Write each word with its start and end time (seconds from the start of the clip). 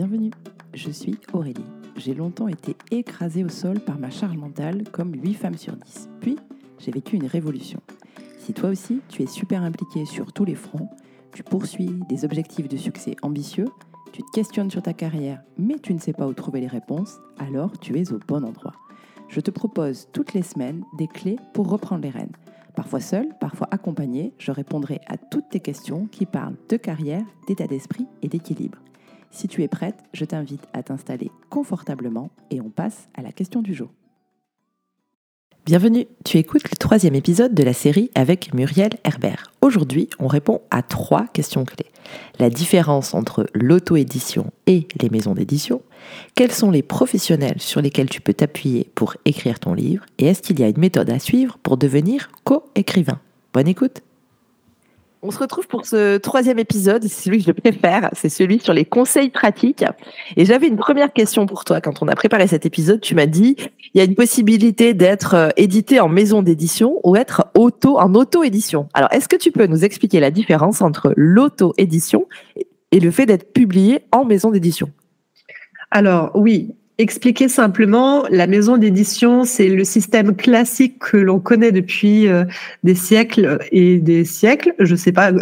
Bienvenue, 0.00 0.30
je 0.72 0.90
suis 0.90 1.18
Aurélie. 1.34 1.66
J'ai 1.94 2.14
longtemps 2.14 2.48
été 2.48 2.74
écrasée 2.90 3.44
au 3.44 3.50
sol 3.50 3.80
par 3.80 3.98
ma 3.98 4.08
charge 4.08 4.38
mentale 4.38 4.84
comme 4.90 5.12
8 5.12 5.34
femmes 5.34 5.58
sur 5.58 5.76
10. 5.76 6.08
Puis, 6.22 6.38
j'ai 6.78 6.90
vécu 6.90 7.16
une 7.16 7.26
révolution. 7.26 7.80
Si 8.38 8.54
toi 8.54 8.70
aussi, 8.70 9.02
tu 9.10 9.22
es 9.22 9.26
super 9.26 9.62
impliqué 9.62 10.06
sur 10.06 10.32
tous 10.32 10.46
les 10.46 10.54
fronts, 10.54 10.88
tu 11.34 11.42
poursuis 11.42 11.90
des 12.08 12.24
objectifs 12.24 12.66
de 12.66 12.78
succès 12.78 13.14
ambitieux, 13.20 13.66
tu 14.14 14.22
te 14.22 14.30
questionnes 14.32 14.70
sur 14.70 14.80
ta 14.80 14.94
carrière, 14.94 15.42
mais 15.58 15.78
tu 15.78 15.92
ne 15.92 15.98
sais 15.98 16.14
pas 16.14 16.26
où 16.26 16.32
trouver 16.32 16.62
les 16.62 16.66
réponses, 16.66 17.18
alors 17.36 17.78
tu 17.78 18.00
es 18.00 18.10
au 18.10 18.18
bon 18.26 18.42
endroit. 18.42 18.72
Je 19.28 19.40
te 19.40 19.50
propose 19.50 20.08
toutes 20.14 20.32
les 20.32 20.40
semaines 20.40 20.82
des 20.96 21.08
clés 21.08 21.36
pour 21.52 21.68
reprendre 21.68 22.04
les 22.04 22.08
rênes. 22.08 22.32
Parfois 22.74 23.00
seul, 23.00 23.28
parfois 23.38 23.68
accompagné, 23.70 24.32
je 24.38 24.50
répondrai 24.50 25.02
à 25.08 25.18
toutes 25.18 25.50
tes 25.50 25.60
questions 25.60 26.06
qui 26.06 26.24
parlent 26.24 26.56
de 26.70 26.78
carrière, 26.78 27.26
d'état 27.46 27.66
d'esprit 27.66 28.06
et 28.22 28.28
d'équilibre. 28.28 28.78
Si 29.30 29.46
tu 29.48 29.62
es 29.62 29.68
prête, 29.68 29.96
je 30.12 30.24
t'invite 30.24 30.66
à 30.72 30.82
t'installer 30.82 31.30
confortablement 31.48 32.30
et 32.50 32.60
on 32.60 32.68
passe 32.68 33.08
à 33.14 33.22
la 33.22 33.32
question 33.32 33.62
du 33.62 33.74
jour. 33.74 33.90
Bienvenue, 35.66 36.06
tu 36.24 36.38
écoutes 36.38 36.68
le 36.68 36.76
troisième 36.76 37.14
épisode 37.14 37.54
de 37.54 37.62
la 37.62 37.72
série 37.72 38.10
avec 38.14 38.52
Muriel 38.54 38.90
Herbert. 39.04 39.52
Aujourd'hui, 39.60 40.08
on 40.18 40.26
répond 40.26 40.62
à 40.70 40.82
trois 40.82 41.26
questions 41.28 41.64
clés. 41.64 41.90
La 42.38 42.50
différence 42.50 43.14
entre 43.14 43.46
l'auto-édition 43.54 44.50
et 44.66 44.88
les 45.00 45.10
maisons 45.10 45.34
d'édition, 45.34 45.82
quels 46.34 46.50
sont 46.50 46.70
les 46.70 46.82
professionnels 46.82 47.60
sur 47.60 47.82
lesquels 47.82 48.08
tu 48.08 48.20
peux 48.20 48.34
t'appuyer 48.34 48.90
pour 48.94 49.14
écrire 49.26 49.60
ton 49.60 49.74
livre? 49.74 50.06
Et 50.18 50.26
est-ce 50.26 50.42
qu'il 50.42 50.58
y 50.58 50.64
a 50.64 50.68
une 50.68 50.78
méthode 50.78 51.10
à 51.10 51.18
suivre 51.18 51.58
pour 51.62 51.76
devenir 51.76 52.30
co-écrivain? 52.42 53.20
Bonne 53.52 53.68
écoute 53.68 54.02
on 55.22 55.30
se 55.30 55.38
retrouve 55.38 55.66
pour 55.66 55.84
ce 55.84 56.16
troisième 56.16 56.58
épisode, 56.58 57.02
c'est 57.02 57.24
celui 57.24 57.38
que 57.38 57.44
je 57.44 57.52
préfère, 57.52 58.10
c'est 58.14 58.28
celui 58.28 58.58
sur 58.58 58.72
les 58.72 58.84
conseils 58.84 59.28
pratiques. 59.28 59.84
Et 60.36 60.44
j'avais 60.44 60.66
une 60.66 60.76
première 60.76 61.12
question 61.12 61.46
pour 61.46 61.64
toi. 61.64 61.80
Quand 61.80 62.02
on 62.02 62.08
a 62.08 62.14
préparé 62.14 62.46
cet 62.46 62.64
épisode, 62.64 63.00
tu 63.00 63.14
m'as 63.14 63.26
dit, 63.26 63.56
il 63.92 63.98
y 63.98 64.00
a 64.00 64.04
une 64.04 64.14
possibilité 64.14 64.94
d'être 64.94 65.34
euh, 65.34 65.48
édité 65.56 66.00
en 66.00 66.08
maison 66.08 66.42
d'édition 66.42 67.00
ou 67.04 67.16
être 67.16 67.46
auto, 67.54 67.98
en 67.98 68.14
auto-édition. 68.14 68.88
Alors, 68.94 69.12
est-ce 69.12 69.28
que 69.28 69.36
tu 69.36 69.52
peux 69.52 69.66
nous 69.66 69.84
expliquer 69.84 70.20
la 70.20 70.30
différence 70.30 70.80
entre 70.80 71.12
l'auto-édition 71.16 72.26
et 72.90 73.00
le 73.00 73.10
fait 73.10 73.26
d'être 73.26 73.52
publié 73.52 74.00
en 74.12 74.24
maison 74.24 74.50
d'édition? 74.50 74.90
Alors 75.90 76.30
oui, 76.34 76.74
Expliquer 77.00 77.48
simplement, 77.48 78.24
la 78.30 78.46
maison 78.46 78.76
d'édition, 78.76 79.44
c'est 79.44 79.70
le 79.70 79.84
système 79.84 80.36
classique 80.36 80.98
que 80.98 81.16
l'on 81.16 81.40
connaît 81.40 81.72
depuis 81.72 82.28
euh, 82.28 82.44
des 82.84 82.94
siècles 82.94 83.58
et 83.72 83.96
des 83.96 84.26
siècles. 84.26 84.74
Je 84.78 84.92
ne 84.92 84.98
sais 84.98 85.10
pas 85.10 85.32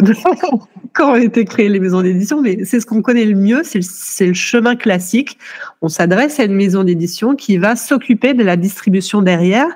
quand 0.93 1.11
ont 1.11 1.15
été 1.17 1.43
créées 1.43 1.67
les 1.67 1.81
maisons 1.81 2.01
d'édition, 2.01 2.41
mais 2.41 2.63
c'est 2.63 2.79
ce 2.79 2.85
qu'on 2.85 3.01
connaît 3.01 3.25
le 3.25 3.35
mieux, 3.35 3.63
c'est 3.63 4.25
le, 4.25 4.33
chemin 4.33 4.77
classique. 4.77 5.37
On 5.81 5.89
s'adresse 5.89 6.39
à 6.39 6.45
une 6.45 6.55
maison 6.55 6.85
d'édition 6.85 7.35
qui 7.35 7.57
va 7.57 7.75
s'occuper 7.75 8.33
de 8.33 8.43
la 8.43 8.55
distribution 8.55 9.21
derrière 9.21 9.67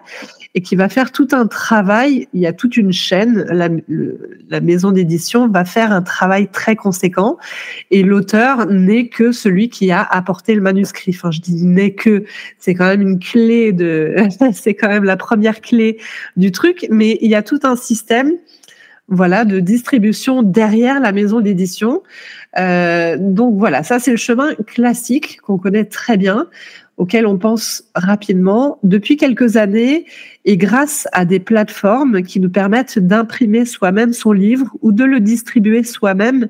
et 0.55 0.61
qui 0.61 0.75
va 0.75 0.89
faire 0.89 1.11
tout 1.11 1.27
un 1.31 1.47
travail. 1.47 2.27
Il 2.33 2.41
y 2.41 2.47
a 2.47 2.53
toute 2.53 2.77
une 2.77 2.91
chaîne. 2.91 3.45
La, 3.49 4.61
maison 4.61 4.91
d'édition 4.91 5.47
va 5.47 5.65
faire 5.65 5.91
un 5.91 6.01
travail 6.01 6.47
très 6.47 6.75
conséquent 6.75 7.37
et 7.91 8.03
l'auteur 8.03 8.67
n'est 8.67 9.07
que 9.07 9.31
celui 9.31 9.69
qui 9.69 9.91
a 9.91 10.03
apporté 10.03 10.53
le 10.55 10.61
manuscrit. 10.61 11.13
Enfin, 11.15 11.31
je 11.31 11.41
dis 11.41 11.65
n'est 11.65 11.93
que, 11.93 12.23
c'est 12.59 12.75
quand 12.75 12.85
même 12.85 13.01
une 13.01 13.19
clé 13.19 13.71
de, 13.71 14.15
c'est 14.53 14.75
quand 14.75 14.89
même 14.89 15.03
la 15.03 15.17
première 15.17 15.61
clé 15.61 15.97
du 16.37 16.51
truc, 16.51 16.85
mais 16.89 17.17
il 17.21 17.31
y 17.31 17.35
a 17.35 17.43
tout 17.43 17.59
un 17.63 17.75
système 17.75 18.33
voilà, 19.09 19.43
de 19.43 19.59
distribution 19.59 20.43
derrière 20.43 20.99
la 20.99 21.11
maison 21.11 21.41
d'édition. 21.41 22.03
Euh, 22.57 23.17
donc 23.19 23.57
voilà, 23.57 23.83
ça 23.83 23.99
c'est 23.99 24.11
le 24.11 24.17
chemin 24.17 24.53
classique 24.55 25.41
qu'on 25.41 25.57
connaît 25.57 25.85
très 25.85 26.17
bien 26.17 26.47
auquel 26.97 27.25
on 27.25 27.37
pense 27.37 27.83
rapidement 27.95 28.77
depuis 28.83 29.17
quelques 29.17 29.57
années 29.57 30.05
et 30.45 30.57
grâce 30.57 31.07
à 31.11 31.25
des 31.25 31.39
plateformes 31.39 32.21
qui 32.21 32.39
nous 32.39 32.49
permettent 32.49 32.99
d'imprimer 32.99 33.65
soi-même 33.65 34.13
son 34.13 34.31
livre 34.31 34.75
ou 34.81 34.91
de 34.91 35.03
le 35.03 35.19
distribuer 35.19 35.83
soi-même. 35.83 36.49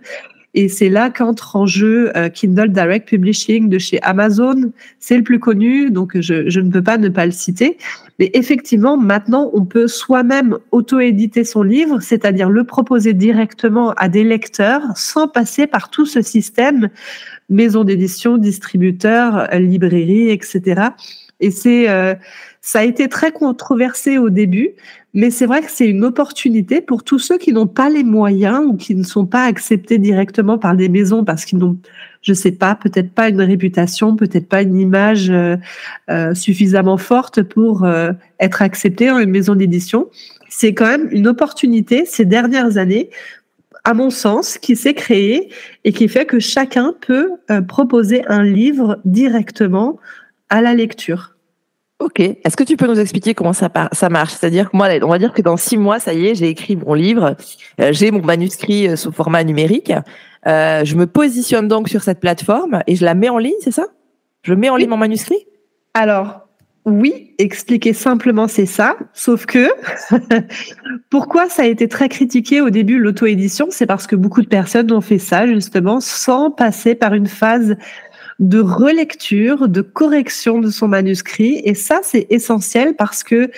Et 0.55 0.69
c'est 0.69 0.89
là 0.89 1.09
qu'entre 1.09 1.55
en 1.55 1.65
jeu 1.65 2.11
euh, 2.15 2.29
Kindle 2.29 2.69
Direct 2.69 3.07
Publishing 3.07 3.69
de 3.69 3.79
chez 3.79 3.99
Amazon. 4.03 4.71
C'est 4.99 5.17
le 5.17 5.23
plus 5.23 5.39
connu, 5.39 5.89
donc 5.89 6.19
je, 6.19 6.47
je, 6.47 6.59
ne 6.59 6.69
peux 6.69 6.83
pas 6.83 6.97
ne 6.99 7.09
pas 7.09 7.25
le 7.25 7.31
citer. 7.31 7.77
Mais 8.19 8.29
effectivement, 8.35 8.95
maintenant, 8.95 9.49
on 9.53 9.65
peut 9.65 9.87
soi-même 9.87 10.59
auto-éditer 10.71 11.43
son 11.43 11.63
livre, 11.63 11.99
c'est-à-dire 12.01 12.49
le 12.49 12.63
proposer 12.65 13.13
directement 13.13 13.93
à 13.93 14.09
des 14.09 14.23
lecteurs 14.23 14.83
sans 14.95 15.27
passer 15.27 15.65
par 15.65 15.89
tout 15.89 16.05
ce 16.05 16.21
système 16.21 16.89
maison 17.49 17.83
d'édition, 17.83 18.37
distributeur, 18.37 19.47
euh, 19.51 19.59
librairie, 19.59 20.29
etc. 20.29 20.89
Et 21.39 21.51
c'est, 21.51 21.89
euh, 21.89 22.15
ça 22.61 22.79
a 22.79 22.83
été 22.83 23.09
très 23.09 23.31
controversé 23.31 24.17
au 24.17 24.29
début, 24.29 24.71
mais 25.13 25.29
c'est 25.29 25.45
vrai 25.45 25.61
que 25.61 25.69
c'est 25.69 25.87
une 25.87 26.05
opportunité 26.05 26.81
pour 26.81 27.03
tous 27.03 27.19
ceux 27.19 27.37
qui 27.37 27.51
n'ont 27.51 27.67
pas 27.67 27.89
les 27.89 28.03
moyens 28.03 28.61
ou 28.65 28.75
qui 28.75 28.95
ne 28.95 29.03
sont 29.03 29.25
pas 29.25 29.43
acceptés 29.43 29.97
directement 29.97 30.57
par 30.57 30.75
des 30.75 30.89
maisons 30.89 31.23
parce 31.25 31.45
qu'ils 31.45 31.59
n'ont, 31.59 31.77
je 32.21 32.33
sais 32.33 32.53
pas, 32.53 32.75
peut-être 32.75 33.11
pas 33.11 33.29
une 33.29 33.41
réputation, 33.41 34.15
peut-être 34.15 34.47
pas 34.47 34.61
une 34.61 34.79
image 34.79 35.29
euh, 35.29 36.33
suffisamment 36.33 36.97
forte 36.97 37.43
pour 37.43 37.85
être 38.39 38.61
acceptés 38.61 39.11
en 39.11 39.19
une 39.19 39.29
maison 39.29 39.55
d'édition. 39.55 40.07
C'est 40.49 40.73
quand 40.73 40.87
même 40.87 41.09
une 41.11 41.27
opportunité 41.27 42.05
ces 42.05 42.25
dernières 42.25 42.77
années 42.77 43.09
à 43.83 43.93
mon 43.93 44.09
sens, 44.09 44.57
qui 44.57 44.75
s'est 44.75 44.93
créé 44.93 45.49
et 45.83 45.91
qui 45.91 46.07
fait 46.07 46.25
que 46.25 46.39
chacun 46.39 46.93
peut 47.01 47.31
euh, 47.51 47.61
proposer 47.61 48.23
un 48.27 48.43
livre 48.43 48.99
directement 49.05 49.99
à 50.49 50.61
la 50.61 50.73
lecture. 50.73 51.35
Ok. 51.99 52.19
Est-ce 52.19 52.57
que 52.57 52.63
tu 52.63 52.77
peux 52.77 52.87
nous 52.87 52.99
expliquer 52.99 53.33
comment 53.33 53.53
ça, 53.53 53.69
ça 53.91 54.09
marche? 54.09 54.33
C'est-à-dire 54.33 54.71
que 54.71 54.77
moi, 54.77 54.87
on 55.01 55.07
va 55.07 55.19
dire 55.19 55.33
que 55.33 55.41
dans 55.41 55.57
six 55.57 55.77
mois, 55.77 55.99
ça 55.99 56.13
y 56.13 56.27
est, 56.27 56.35
j'ai 56.35 56.49
écrit 56.49 56.75
mon 56.75 56.93
livre, 56.93 57.35
euh, 57.79 57.93
j'ai 57.93 58.11
mon 58.11 58.21
manuscrit 58.21 58.87
euh, 58.87 58.95
sous 58.95 59.11
format 59.11 59.43
numérique. 59.43 59.91
je 60.45 60.95
me 60.95 61.05
positionne 61.05 61.67
donc 61.67 61.89
sur 61.89 62.03
cette 62.03 62.19
plateforme 62.19 62.83
et 62.87 62.95
je 62.95 63.05
la 63.05 63.13
mets 63.13 63.29
en 63.29 63.37
ligne, 63.37 63.53
c'est 63.59 63.71
ça? 63.71 63.87
Je 64.43 64.53
mets 64.53 64.69
en 64.69 64.75
ligne 64.75 64.89
mon 64.89 64.97
manuscrit? 64.97 65.45
Alors, 65.93 66.47
oui, 66.85 67.33
expliquer 67.37 67.93
simplement, 67.93 68.49
c'est 68.49 68.65
ça. 68.65 68.97
Sauf 69.13 69.45
que, 69.45 69.69
pourquoi 71.09 71.47
ça 71.47 71.63
a 71.63 71.65
été 71.65 71.87
très 71.87 72.09
critiqué 72.09 72.59
au 72.59 72.69
début, 72.69 72.99
l'auto-édition 72.99 73.67
C'est 73.69 73.85
parce 73.85 74.05
que 74.05 74.17
beaucoup 74.17 74.41
de 74.41 74.47
personnes 74.47 74.91
ont 74.91 75.01
fait 75.01 75.17
ça, 75.17 75.47
justement, 75.47 76.01
sans 76.01 76.51
passer 76.51 76.93
par 76.93 77.13
une 77.13 77.27
phase 77.27 77.77
de 78.39 78.59
relecture, 78.59 79.69
de 79.69 79.81
correction 79.81 80.59
de 80.59 80.69
son 80.69 80.89
manuscrit. 80.89 81.61
Et 81.63 81.73
ça, 81.73 82.01
c'est 82.03 82.27
essentiel 82.29 82.95
parce 82.95 83.23
que 83.23 83.49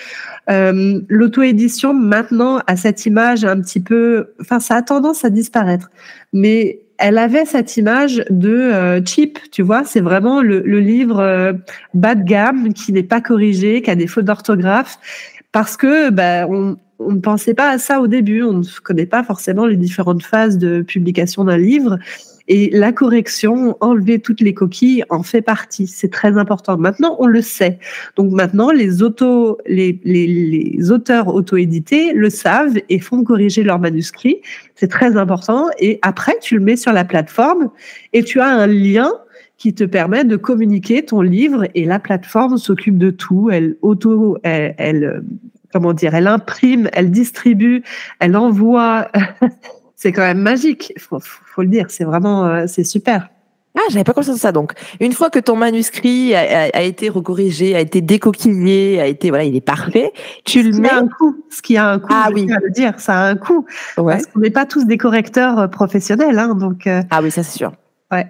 euh, 0.48 1.00
l'auto-édition, 1.08 1.94
maintenant, 1.94 2.60
a 2.68 2.76
cette 2.76 3.06
image 3.06 3.44
un 3.44 3.60
petit 3.60 3.80
peu... 3.80 4.34
Enfin, 4.40 4.60
ça 4.60 4.76
a 4.76 4.82
tendance 4.82 5.24
à 5.24 5.30
disparaître. 5.30 5.90
Mais 6.32 6.85
elle 6.98 7.18
avait 7.18 7.44
cette 7.44 7.76
image 7.76 8.24
de 8.30 8.50
euh, 8.50 9.04
cheap, 9.04 9.38
tu 9.50 9.62
vois, 9.62 9.84
c'est 9.84 10.00
vraiment 10.00 10.40
le, 10.40 10.60
livre 10.60 11.20
euh, 11.20 11.52
bas 11.94 12.14
de 12.14 12.22
gamme 12.22 12.72
qui 12.72 12.92
n'est 12.92 13.02
pas 13.02 13.20
corrigé, 13.20 13.82
qui 13.82 13.90
a 13.90 13.96
des 13.96 14.06
fautes 14.06 14.24
d'orthographe, 14.24 14.98
parce 15.52 15.76
que 15.76 16.10
ben, 16.10 16.46
on, 16.50 16.76
on 16.98 17.12
ne 17.12 17.20
pensait 17.20 17.54
pas 17.54 17.70
à 17.70 17.78
ça 17.78 18.00
au 18.00 18.06
début, 18.06 18.42
on 18.42 18.54
ne 18.54 18.64
connaît 18.82 19.06
pas 19.06 19.22
forcément 19.22 19.66
les 19.66 19.76
différentes 19.76 20.22
phases 20.22 20.58
de 20.58 20.82
publication 20.82 21.44
d'un 21.44 21.58
livre. 21.58 21.98
Et 22.48 22.70
la 22.72 22.92
correction, 22.92 23.76
enlever 23.80 24.18
toutes 24.20 24.40
les 24.40 24.54
coquilles, 24.54 25.04
en 25.10 25.22
fait 25.22 25.42
partie. 25.42 25.86
C'est 25.86 26.10
très 26.10 26.38
important. 26.38 26.76
Maintenant, 26.76 27.16
on 27.18 27.26
le 27.26 27.42
sait. 27.42 27.78
Donc 28.16 28.30
maintenant, 28.32 28.70
les, 28.70 29.02
auto, 29.02 29.58
les, 29.66 30.00
les, 30.04 30.26
les 30.26 30.90
auteurs 30.90 31.28
auto-édités 31.28 32.12
le 32.12 32.30
savent 32.30 32.78
et 32.88 32.98
font 32.98 33.24
corriger 33.24 33.62
leur 33.62 33.78
manuscrit. 33.78 34.40
C'est 34.74 34.90
très 34.90 35.16
important. 35.16 35.66
Et 35.78 35.98
après, 36.02 36.36
tu 36.40 36.56
le 36.56 36.64
mets 36.64 36.76
sur 36.76 36.92
la 36.92 37.04
plateforme 37.04 37.70
et 38.12 38.22
tu 38.22 38.40
as 38.40 38.48
un 38.48 38.66
lien 38.66 39.12
qui 39.58 39.74
te 39.74 39.84
permet 39.84 40.24
de 40.24 40.36
communiquer 40.36 41.04
ton 41.04 41.22
livre 41.22 41.66
et 41.74 41.84
la 41.84 41.98
plateforme 41.98 42.58
s'occupe 42.58 42.98
de 42.98 43.10
tout. 43.10 43.48
Elle 43.50 43.76
auto, 43.82 44.36
elle, 44.42 44.74
elle 44.78 45.22
comment 45.72 45.92
dire, 45.92 46.14
elle 46.14 46.26
imprime, 46.26 46.88
elle 46.92 47.10
distribue, 47.10 47.82
elle 48.20 48.36
envoie. 48.36 49.10
c'est 49.96 50.12
quand 50.12 50.22
même 50.22 50.40
magique. 50.40 50.92
Il 50.94 51.02
faut, 51.02 51.18
faut, 51.20 51.62
le 51.62 51.68
dire. 51.68 51.86
C'est 51.88 52.04
vraiment, 52.04 52.46
euh, 52.46 52.66
c'est 52.68 52.84
super. 52.84 53.28
Ah, 53.76 53.82
j'avais 53.90 54.04
pas 54.04 54.14
conscience 54.14 54.36
de 54.36 54.40
ça. 54.40 54.52
Donc, 54.52 54.72
une 55.00 55.12
fois 55.12 55.28
que 55.28 55.38
ton 55.38 55.54
manuscrit 55.54 56.34
a, 56.34 56.82
été 56.82 57.10
recorrigé, 57.10 57.74
a 57.74 57.80
été 57.80 58.00
décoquillé, 58.00 59.00
a 59.00 59.06
été 59.06 59.28
voilà, 59.28 59.44
il 59.44 59.54
est 59.54 59.60
parfait, 59.60 60.12
tu 60.46 60.62
le 60.62 60.78
mets. 60.78 60.90
un 60.90 61.08
coût. 61.08 61.44
Ce 61.50 61.60
qui 61.60 61.76
a 61.76 61.90
un 61.90 61.98
coût. 61.98 62.08
Ah 62.10 62.30
oui. 62.32 62.46
le 62.46 62.70
dire, 62.70 62.98
ça 62.98 63.18
a 63.18 63.28
un 63.28 63.36
coût. 63.36 63.66
Ouais. 63.98 64.14
Parce 64.14 64.26
qu'on 64.26 64.40
n'est 64.40 64.50
pas 64.50 64.64
tous 64.64 64.86
des 64.86 64.96
correcteurs 64.96 65.58
euh, 65.58 65.68
professionnels, 65.68 66.38
hein, 66.38 66.54
donc. 66.54 66.86
Euh, 66.86 67.02
ah 67.10 67.20
oui, 67.22 67.30
ça 67.30 67.42
c'est 67.42 67.58
sûr. 67.58 67.72
Ouais. 68.10 68.26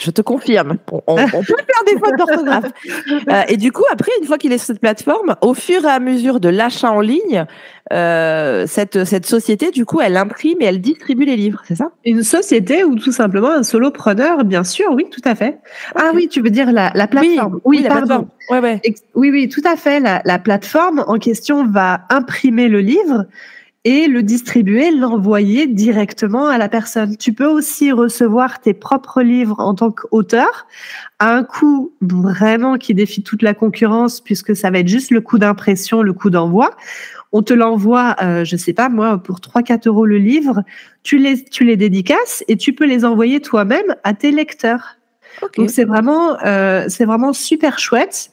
Je 0.00 0.10
te 0.10 0.22
confirme. 0.22 0.76
On, 1.06 1.16
peut 1.16 1.26
faire 1.26 1.84
des 1.86 1.98
fautes 1.98 2.16
d'orthographe. 2.18 2.64
Euh, 3.28 3.42
et 3.48 3.56
du 3.56 3.70
coup, 3.72 3.84
après, 3.92 4.10
une 4.20 4.26
fois 4.26 4.38
qu'il 4.38 4.52
est 4.52 4.58
sur 4.58 4.68
cette 4.68 4.80
plateforme, 4.80 5.36
au 5.40 5.54
fur 5.54 5.84
et 5.84 5.90
à 5.90 6.00
mesure 6.00 6.40
de 6.40 6.48
l'achat 6.48 6.90
en 6.90 7.00
ligne, 7.00 7.44
euh, 7.92 8.66
cette, 8.66 9.04
cette 9.04 9.26
société, 9.26 9.70
du 9.70 9.84
coup, 9.84 10.00
elle 10.00 10.16
imprime 10.16 10.58
et 10.60 10.64
elle 10.64 10.80
distribue 10.80 11.24
les 11.24 11.36
livres, 11.36 11.62
c'est 11.66 11.74
ça? 11.74 11.90
Une 12.04 12.22
société 12.22 12.84
ou 12.84 12.96
tout 12.96 13.12
simplement 13.12 13.50
un 13.50 13.62
solopreneur, 13.62 14.44
bien 14.44 14.64
sûr, 14.64 14.90
oui, 14.92 15.06
tout 15.10 15.20
à 15.24 15.34
fait. 15.34 15.58
Ah 15.94 16.10
oui, 16.14 16.28
tu 16.28 16.40
veux 16.40 16.50
dire 16.50 16.72
la, 16.72 16.92
la 16.94 17.06
plateforme 17.06 17.60
Oui, 17.64 17.82
la 17.82 17.90
plateforme. 17.90 18.28
Ouais, 18.50 18.60
ouais. 18.60 18.80
Oui, 19.14 19.30
oui, 19.30 19.48
tout 19.48 19.62
à 19.64 19.76
fait. 19.76 20.00
La, 20.00 20.22
la 20.24 20.38
plateforme 20.38 21.04
en 21.06 21.18
question 21.18 21.66
va 21.66 22.02
imprimer 22.10 22.68
le 22.68 22.80
livre 22.80 23.26
et 23.84 24.08
le 24.08 24.22
distribuer, 24.22 24.90
l'envoyer 24.90 25.66
directement 25.66 26.48
à 26.48 26.58
la 26.58 26.68
personne. 26.68 27.16
Tu 27.16 27.32
peux 27.32 27.46
aussi 27.46 27.92
recevoir 27.92 28.60
tes 28.60 28.74
propres 28.74 29.22
livres 29.22 29.58
en 29.58 29.74
tant 29.74 29.90
qu'auteur 29.90 30.66
à 31.18 31.34
un 31.34 31.44
coût 31.44 31.94
vraiment 32.02 32.76
qui 32.76 32.92
défie 32.92 33.22
toute 33.22 33.40
la 33.40 33.54
concurrence 33.54 34.20
puisque 34.20 34.54
ça 34.54 34.70
va 34.70 34.80
être 34.80 34.88
juste 34.88 35.10
le 35.10 35.22
coût 35.22 35.38
d'impression, 35.38 36.02
le 36.02 36.12
coût 36.12 36.28
d'envoi. 36.28 36.76
On 37.32 37.42
te 37.42 37.54
l'envoie, 37.54 38.16
euh, 38.22 38.44
je 38.44 38.56
sais 38.56 38.74
pas 38.74 38.90
moi, 38.90 39.16
pour 39.16 39.38
3-4 39.38 39.88
euros 39.88 40.04
le 40.04 40.18
livre. 40.18 40.62
Tu 41.02 41.16
les, 41.16 41.42
tu 41.44 41.64
les 41.64 41.76
dédicaces 41.76 42.44
et 42.48 42.58
tu 42.58 42.74
peux 42.74 42.86
les 42.86 43.06
envoyer 43.06 43.40
toi-même 43.40 43.96
à 44.04 44.12
tes 44.12 44.30
lecteurs. 44.30 44.96
Donc 45.56 45.70
c'est 45.70 45.84
vraiment, 45.84 46.36
euh, 46.44 46.84
c'est 46.88 47.06
vraiment 47.06 47.32
super 47.32 47.78
chouette 47.78 48.30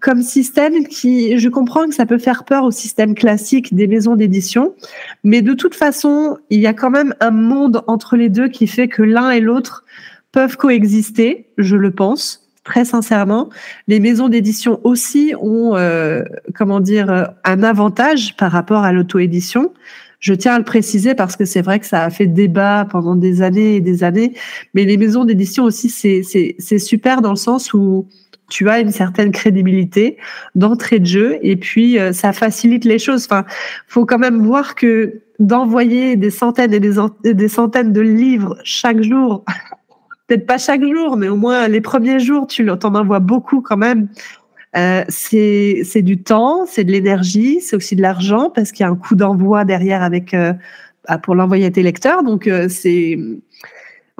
comme 0.00 0.22
système 0.22 0.86
qui, 0.86 1.38
je 1.38 1.48
comprends 1.48 1.86
que 1.86 1.94
ça 1.94 2.06
peut 2.06 2.18
faire 2.18 2.44
peur 2.44 2.64
au 2.64 2.70
système 2.70 3.14
classique 3.14 3.74
des 3.74 3.86
maisons 3.86 4.16
d'édition, 4.16 4.74
mais 5.24 5.42
de 5.42 5.52
toute 5.52 5.74
façon, 5.74 6.38
il 6.48 6.60
y 6.60 6.66
a 6.66 6.72
quand 6.72 6.90
même 6.90 7.14
un 7.20 7.30
monde 7.30 7.82
entre 7.86 8.16
les 8.16 8.30
deux 8.30 8.48
qui 8.48 8.66
fait 8.66 8.88
que 8.88 9.02
l'un 9.02 9.30
et 9.30 9.40
l'autre 9.40 9.84
peuvent 10.32 10.56
coexister, 10.56 11.46
je 11.58 11.76
le 11.76 11.90
pense, 11.90 12.48
très 12.64 12.84
sincèrement. 12.84 13.50
Les 13.88 14.00
maisons 14.00 14.28
d'édition 14.28 14.80
aussi 14.84 15.34
ont, 15.40 15.76
euh, 15.76 16.22
comment 16.54 16.80
dire, 16.80 17.32
un 17.44 17.62
avantage 17.62 18.36
par 18.36 18.52
rapport 18.52 18.84
à 18.84 18.92
l'auto-édition. 18.92 19.72
Je 20.20 20.34
tiens 20.34 20.54
à 20.54 20.58
le 20.58 20.64
préciser 20.64 21.14
parce 21.14 21.34
que 21.34 21.44
c'est 21.46 21.62
vrai 21.62 21.80
que 21.80 21.86
ça 21.86 22.04
a 22.04 22.10
fait 22.10 22.26
débat 22.26 22.86
pendant 22.88 23.16
des 23.16 23.42
années 23.42 23.76
et 23.76 23.80
des 23.80 24.04
années, 24.04 24.34
mais 24.74 24.84
les 24.84 24.98
maisons 24.98 25.24
d'édition 25.24 25.64
aussi, 25.64 25.88
c'est 25.88 26.78
super 26.78 27.22
dans 27.22 27.30
le 27.30 27.36
sens 27.36 27.72
où 27.72 28.06
tu 28.50 28.68
as 28.68 28.80
une 28.80 28.90
certaine 28.90 29.30
crédibilité 29.30 30.18
d'entrée 30.54 30.98
de 30.98 31.06
jeu 31.06 31.38
et 31.40 31.56
puis 31.56 31.98
euh, 31.98 32.12
ça 32.12 32.32
facilite 32.32 32.84
les 32.84 32.98
choses. 32.98 33.24
Enfin, 33.24 33.44
faut 33.86 34.04
quand 34.04 34.18
même 34.18 34.44
voir 34.44 34.74
que 34.74 35.22
d'envoyer 35.38 36.16
des 36.16 36.30
centaines 36.30 36.74
et 36.74 36.80
des, 36.80 37.48
centaines 37.48 37.92
de 37.92 38.00
livres 38.00 38.58
chaque 38.62 39.02
jour, 39.02 39.44
peut-être 40.26 40.46
pas 40.46 40.58
chaque 40.58 40.82
jour, 40.82 41.16
mais 41.16 41.28
au 41.28 41.36
moins 41.36 41.66
les 41.66 41.80
premiers 41.80 42.20
jours, 42.20 42.46
tu 42.46 42.68
en 42.68 42.76
envoies 42.76 43.20
beaucoup 43.20 43.62
quand 43.62 43.78
même. 43.78 44.08
Euh, 44.76 45.04
c'est 45.08 46.02
du 46.02 46.22
temps, 46.22 46.64
c'est 46.66 46.84
de 46.84 46.92
l'énergie, 46.92 47.60
c'est 47.60 47.74
aussi 47.74 47.96
de 47.96 48.02
l'argent 48.02 48.50
parce 48.50 48.70
qu'il 48.70 48.84
y 48.84 48.88
a 48.88 48.92
un 48.92 48.96
coût 48.96 49.16
d'envoi 49.16 49.64
derrière 49.64 50.02
avec 50.02 50.32
euh, 50.32 50.52
bah, 51.08 51.18
pour 51.18 51.34
l'envoyer 51.34 51.66
à 51.66 51.70
tes 51.70 51.82
lecteurs. 51.82 52.22
Donc 52.22 52.46
euh, 52.46 52.68
c'est 52.68 53.18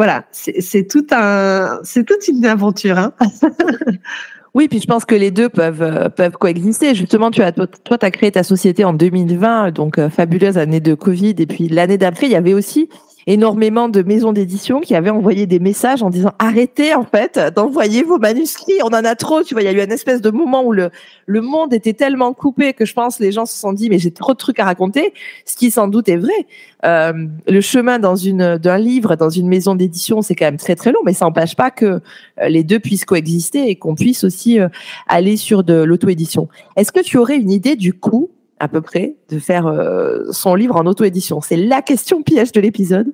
voilà, 0.00 0.24
c'est 0.32 0.88
tout 0.88 1.06
un, 1.10 1.78
c'est 1.84 2.04
toute 2.04 2.26
une 2.26 2.46
aventure. 2.46 2.96
Hein 2.96 3.12
oui, 4.54 4.66
puis 4.66 4.80
je 4.80 4.86
pense 4.86 5.04
que 5.04 5.14
les 5.14 5.30
deux 5.30 5.50
peuvent 5.50 5.82
euh, 5.82 6.08
peuvent 6.08 6.38
coexister. 6.38 6.94
Justement, 6.94 7.30
tu 7.30 7.42
as 7.42 7.52
toi, 7.52 7.66
tu 7.68 8.06
as 8.06 8.10
créé 8.10 8.32
ta 8.32 8.42
société 8.42 8.82
en 8.82 8.94
2020, 8.94 9.72
donc 9.72 9.98
euh, 9.98 10.08
fabuleuse 10.08 10.56
année 10.56 10.80
de 10.80 10.94
Covid, 10.94 11.34
et 11.38 11.46
puis 11.46 11.68
l'année 11.68 11.98
d'après, 11.98 12.26
il 12.26 12.32
y 12.32 12.36
avait 12.36 12.54
aussi 12.54 12.88
énormément 13.26 13.88
de 13.88 14.02
maisons 14.02 14.32
d'édition 14.32 14.80
qui 14.80 14.94
avaient 14.94 15.10
envoyé 15.10 15.46
des 15.46 15.58
messages 15.58 16.02
en 16.02 16.10
disant 16.10 16.32
arrêtez 16.38 16.94
en 16.94 17.04
fait 17.04 17.38
d'envoyer 17.54 18.02
vos 18.02 18.18
manuscrits, 18.18 18.80
on 18.82 18.88
en 18.88 19.04
a 19.04 19.14
trop. 19.14 19.42
Tu 19.42 19.54
vois, 19.54 19.62
il 19.62 19.66
y 19.66 19.68
a 19.68 19.72
eu 19.72 19.84
une 19.84 19.92
espèce 19.92 20.20
de 20.20 20.30
moment 20.30 20.64
où 20.64 20.72
le 20.72 20.90
le 21.26 21.40
monde 21.40 21.72
était 21.72 21.92
tellement 21.92 22.32
coupé 22.32 22.72
que 22.72 22.84
je 22.84 22.92
pense 22.92 23.20
les 23.20 23.30
gens 23.30 23.46
se 23.46 23.56
sont 23.56 23.72
dit 23.72 23.88
mais 23.88 23.98
j'ai 23.98 24.10
trop 24.10 24.32
de 24.32 24.38
trucs 24.38 24.58
à 24.58 24.64
raconter, 24.64 25.14
ce 25.44 25.56
qui 25.56 25.70
sans 25.70 25.88
doute 25.88 26.08
est 26.08 26.16
vrai. 26.16 26.46
Euh, 26.84 27.26
le 27.46 27.60
chemin 27.60 27.98
dans 27.98 28.16
une 28.16 28.56
d'un 28.56 28.78
livre 28.78 29.16
dans 29.16 29.28
une 29.28 29.46
maison 29.46 29.74
d'édition 29.74 30.22
c'est 30.22 30.34
quand 30.34 30.46
même 30.46 30.56
très 30.56 30.74
très 30.74 30.92
long, 30.92 31.00
mais 31.04 31.12
ça 31.12 31.26
n'empêche 31.26 31.54
pas 31.54 31.70
que 31.70 31.84
euh, 31.86 32.00
les 32.48 32.64
deux 32.64 32.80
puissent 32.80 33.04
coexister 33.04 33.68
et 33.68 33.76
qu'on 33.76 33.94
puisse 33.94 34.24
aussi 34.24 34.58
euh, 34.58 34.68
aller 35.08 35.36
sur 35.36 35.62
de 35.62 35.74
l'auto-édition. 35.74 36.48
Est-ce 36.76 36.92
que 36.92 37.00
tu 37.00 37.18
aurais 37.18 37.36
une 37.36 37.50
idée 37.50 37.76
du 37.76 37.92
coût 37.92 38.30
à 38.60 38.68
peu 38.68 38.82
près 38.82 39.16
de 39.30 39.38
faire 39.38 39.66
euh, 39.66 40.30
son 40.30 40.54
livre 40.54 40.76
en 40.76 40.86
auto-édition 40.86 41.40
C'est 41.40 41.56
la 41.56 41.82
question 41.82 42.22
piège 42.22 42.52
de 42.52 42.60
l'épisode. 42.60 43.12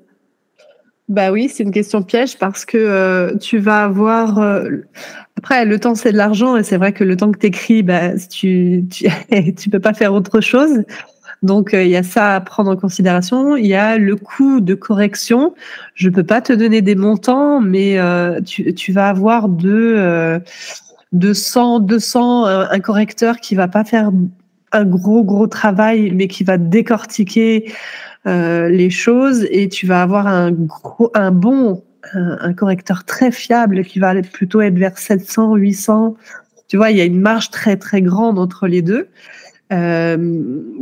Bah 1.08 1.30
oui, 1.30 1.48
c'est 1.48 1.62
une 1.62 1.70
question 1.70 2.02
piège 2.02 2.36
parce 2.36 2.64
que 2.64 2.76
euh, 2.76 3.36
tu 3.36 3.58
vas 3.58 3.84
avoir. 3.84 4.40
Euh, 4.40 4.68
après, 5.38 5.64
le 5.64 5.78
temps 5.78 5.94
c'est 5.94 6.10
de 6.10 6.16
l'argent 6.16 6.56
et 6.56 6.64
c'est 6.64 6.76
vrai 6.76 6.92
que 6.92 7.04
le 7.04 7.16
temps 7.16 7.30
que 7.30 7.38
t'écris, 7.38 7.84
bah, 7.84 8.18
tu, 8.18 8.84
tu 9.56 9.70
peux 9.70 9.78
pas 9.78 9.94
faire 9.94 10.12
autre 10.12 10.40
chose. 10.40 10.82
Donc 11.42 11.70
il 11.74 11.86
y 11.86 11.96
a 11.96 12.02
ça 12.02 12.34
à 12.34 12.40
prendre 12.40 12.72
en 12.72 12.76
considération. 12.76 13.56
Il 13.56 13.66
y 13.66 13.74
a 13.74 13.98
le 13.98 14.16
coût 14.16 14.60
de 14.60 14.74
correction. 14.74 15.54
Je 15.94 16.08
peux 16.08 16.24
pas 16.24 16.40
te 16.40 16.52
donner 16.52 16.82
des 16.82 16.96
montants, 16.96 17.60
mais 17.60 17.98
tu, 18.44 18.74
tu 18.74 18.92
vas 18.92 19.10
avoir 19.10 19.48
de 19.48 20.40
200 21.12 21.80
200 21.80 22.46
un 22.46 22.80
correcteur 22.80 23.36
qui 23.36 23.54
va 23.54 23.68
pas 23.68 23.84
faire 23.84 24.10
un 24.76 24.84
gros 24.84 25.24
gros 25.24 25.46
travail, 25.46 26.12
mais 26.14 26.28
qui 26.28 26.44
va 26.44 26.58
décortiquer 26.58 27.72
euh, 28.26 28.68
les 28.68 28.90
choses 28.90 29.46
et 29.50 29.68
tu 29.68 29.86
vas 29.86 30.02
avoir 30.02 30.26
un 30.26 30.50
gros, 30.50 31.10
un 31.14 31.30
bon, 31.30 31.84
un, 32.12 32.52
correcteur 32.54 33.04
très 33.04 33.30
fiable 33.30 33.84
qui 33.84 34.00
va 34.00 34.20
plutôt 34.22 34.60
être 34.60 34.76
vers 34.76 34.98
700, 34.98 35.54
800. 35.54 36.16
Tu 36.66 36.76
vois, 36.76 36.90
il 36.90 36.96
y 36.96 37.00
a 37.00 37.04
une 37.04 37.20
marge 37.20 37.50
très 37.50 37.76
très 37.76 38.02
grande 38.02 38.38
entre 38.38 38.66
les 38.66 38.82
deux. 38.82 39.08
Euh, 39.72 40.16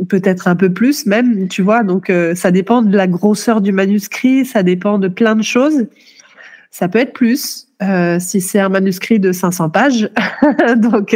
peut-être 0.09 0.47
un 0.47 0.55
peu 0.55 0.71
plus 0.71 1.05
même, 1.05 1.47
tu 1.47 1.61
vois. 1.61 1.83
Donc 1.83 2.09
euh, 2.09 2.33
ça 2.33 2.49
dépend 2.49 2.81
de 2.81 2.95
la 2.95 3.07
grosseur 3.07 3.61
du 3.61 3.71
manuscrit, 3.71 4.45
ça 4.45 4.63
dépend 4.63 4.97
de 4.97 5.07
plein 5.07 5.35
de 5.35 5.43
choses. 5.43 5.85
Ça 6.71 6.87
peut 6.87 6.99
être 6.99 7.13
plus 7.13 7.67
si 8.19 8.41
c'est 8.41 8.59
un 8.59 8.69
manuscrit 8.69 9.19
de 9.19 9.31
500 9.31 9.69
pages. 9.69 10.09
donc 10.77 11.15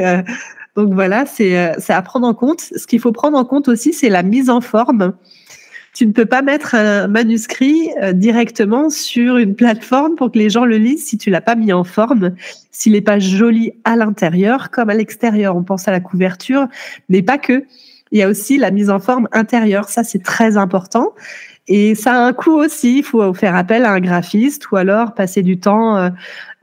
donc 0.79 0.93
voilà, 0.93 1.25
euh, 1.41 1.73
c'est 1.77 1.93
à 1.93 2.01
prendre 2.01 2.25
en 2.25 2.33
compte. 2.33 2.61
Ce 2.61 2.87
qu'il 2.87 3.01
faut 3.01 3.11
prendre 3.11 3.37
en 3.37 3.43
compte 3.43 3.67
aussi, 3.67 3.91
c'est 3.91 4.07
la 4.07 4.23
mise 4.23 4.49
en 4.49 4.61
forme. 4.61 5.13
Tu 5.93 6.07
ne 6.07 6.13
peux 6.13 6.25
pas 6.25 6.41
mettre 6.41 6.73
un 6.73 7.09
manuscrit 7.09 7.89
euh, 8.01 8.13
directement 8.13 8.89
sur 8.89 9.35
une 9.35 9.55
plateforme 9.55 10.15
pour 10.15 10.31
que 10.31 10.37
les 10.37 10.49
gens 10.49 10.63
le 10.63 10.77
lisent 10.77 11.05
si 11.05 11.17
tu 11.17 11.29
l'as 11.29 11.41
pas 11.41 11.55
mis 11.55 11.73
en 11.73 11.83
forme, 11.83 12.33
s'il 12.71 12.93
n'est 12.93 13.01
pas 13.01 13.19
joli 13.19 13.73
à 13.83 13.97
l'intérieur 13.97 14.69
comme 14.69 14.89
à 14.89 14.93
l'extérieur. 14.93 15.57
On 15.57 15.63
pense 15.63 15.85
à 15.89 15.91
la 15.91 15.99
couverture, 15.99 16.67
mais 17.09 17.21
pas 17.23 17.37
que. 17.37 17.65
Il 18.11 18.19
y 18.19 18.23
a 18.23 18.29
aussi 18.29 18.57
la 18.57 18.71
mise 18.71 18.89
en 18.89 18.99
forme 18.99 19.27
intérieure. 19.33 19.89
Ça, 19.89 20.05
c'est 20.05 20.23
très 20.23 20.55
important. 20.55 21.13
Et 21.67 21.93
ça 21.93 22.13
a 22.13 22.25
un 22.25 22.31
coût 22.31 22.57
aussi. 22.57 22.99
Il 22.99 23.03
faut 23.03 23.33
faire 23.33 23.55
appel 23.55 23.83
à 23.83 23.91
un 23.91 23.99
graphiste 23.99 24.71
ou 24.71 24.77
alors 24.77 25.13
passer 25.13 25.41
du 25.43 25.59
temps 25.59 26.09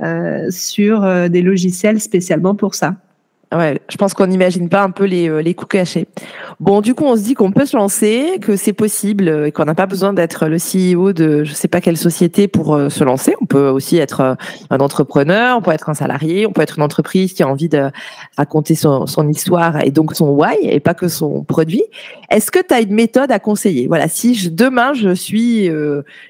euh, 0.03 0.51
sur 0.51 1.29
des 1.29 1.43
logiciels 1.43 2.01
spécialement 2.01 2.55
pour 2.55 2.75
ça. 2.75 2.97
Ouais, 3.55 3.81
je 3.89 3.97
pense 3.97 4.13
qu'on 4.13 4.27
n'imagine 4.27 4.69
pas 4.69 4.83
un 4.83 4.91
peu 4.91 5.05
les, 5.05 5.29
euh, 5.29 5.41
les 5.41 5.55
coups 5.55 5.71
cachés. 5.71 6.09
Bon, 6.59 6.81
du 6.81 6.97
coup, 6.97 7.05
on 7.05 7.15
se 7.15 7.23
dit 7.23 7.35
qu'on 7.35 7.53
peut 7.53 7.65
se 7.65 7.77
lancer, 7.77 8.39
que 8.41 8.57
c'est 8.57 8.73
possible 8.73 9.29
euh, 9.29 9.47
et 9.47 9.53
qu'on 9.53 9.65
n'a 9.65 9.77
pas 9.77 9.87
besoin 9.87 10.13
d'être 10.13 10.47
le 10.49 10.57
CEO 10.57 11.13
de 11.13 11.45
je 11.45 11.53
sais 11.53 11.69
pas 11.69 11.81
quelle 11.81 11.97
société 11.97 12.49
pour 12.49 12.75
euh, 12.75 12.89
se 12.89 13.05
lancer. 13.05 13.37
On 13.41 13.47
peut 13.47 13.69
aussi 13.69 13.99
être 13.99 14.37
un 14.71 14.79
entrepreneur, 14.81 15.59
on 15.59 15.63
peut 15.63 15.71
être 15.71 15.89
un 15.89 15.95
salarié, 15.95 16.45
on 16.45 16.51
peut 16.51 16.63
être 16.63 16.79
une 16.79 16.83
entreprise 16.83 17.35
qui 17.35 17.45
a 17.45 17.49
envie 17.49 17.69
de 17.69 17.89
raconter 18.37 18.75
son, 18.75 19.07
son 19.07 19.29
histoire 19.29 19.81
et 19.85 19.93
donc 19.93 20.17
son 20.17 20.31
why 20.31 20.57
et 20.63 20.81
pas 20.81 20.95
que 20.95 21.07
son 21.07 21.45
produit. 21.45 21.85
Est-ce 22.31 22.51
que 22.51 22.59
tu 22.59 22.75
as 22.75 22.81
une 22.81 22.95
méthode 22.95 23.31
à 23.31 23.39
conseiller? 23.39 23.87
Voilà, 23.87 24.09
si 24.09 24.35
je, 24.35 24.51
demain 24.51 24.93
je 24.93 25.15
suis 25.15 25.71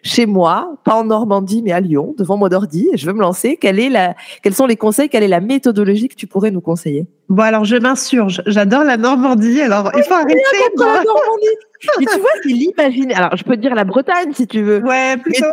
chez 0.02 0.26
moi, 0.26 0.76
pas 0.84 0.94
en 0.94 1.04
Normandie 1.04 1.62
mais 1.62 1.72
à 1.72 1.80
Lyon, 1.80 2.14
devant 2.18 2.36
mon 2.36 2.52
ordi, 2.52 2.88
et 2.92 2.98
je 2.98 3.06
veux 3.06 3.14
me 3.14 3.22
lancer, 3.22 3.56
quelle 3.56 3.78
est 3.78 3.88
la, 3.88 4.14
quels 4.42 4.54
sont 4.54 4.66
les 4.66 4.76
conseils, 4.76 5.08
quelle 5.08 5.22
est 5.22 5.28
la 5.28 5.40
méthodologie 5.40 6.08
que 6.08 6.14
tu 6.14 6.26
pourrais 6.26 6.50
nous 6.50 6.60
conseiller? 6.60 7.05
Bon, 7.28 7.42
alors 7.42 7.64
je 7.64 7.76
m'insurge. 7.76 8.42
J'adore 8.46 8.84
la 8.84 8.96
Normandie. 8.96 9.60
Alors, 9.60 9.90
il 9.96 10.02
faut 10.04 10.14
arrêter. 10.14 10.34
De... 10.34 10.80
La 10.80 11.02
Normandie. 11.02 11.56
Mais 11.98 12.06
tu 12.06 12.20
vois, 12.20 12.30
c'est 12.42 12.48
l'imaginer. 12.48 13.14
Alors, 13.14 13.36
je 13.36 13.44
peux 13.44 13.56
te 13.56 13.60
dire 13.60 13.74
la 13.74 13.84
Bretagne 13.84 14.32
si 14.32 14.46
tu 14.46 14.62
veux. 14.62 14.82
Ouais, 14.82 15.16
plutôt. 15.16 15.46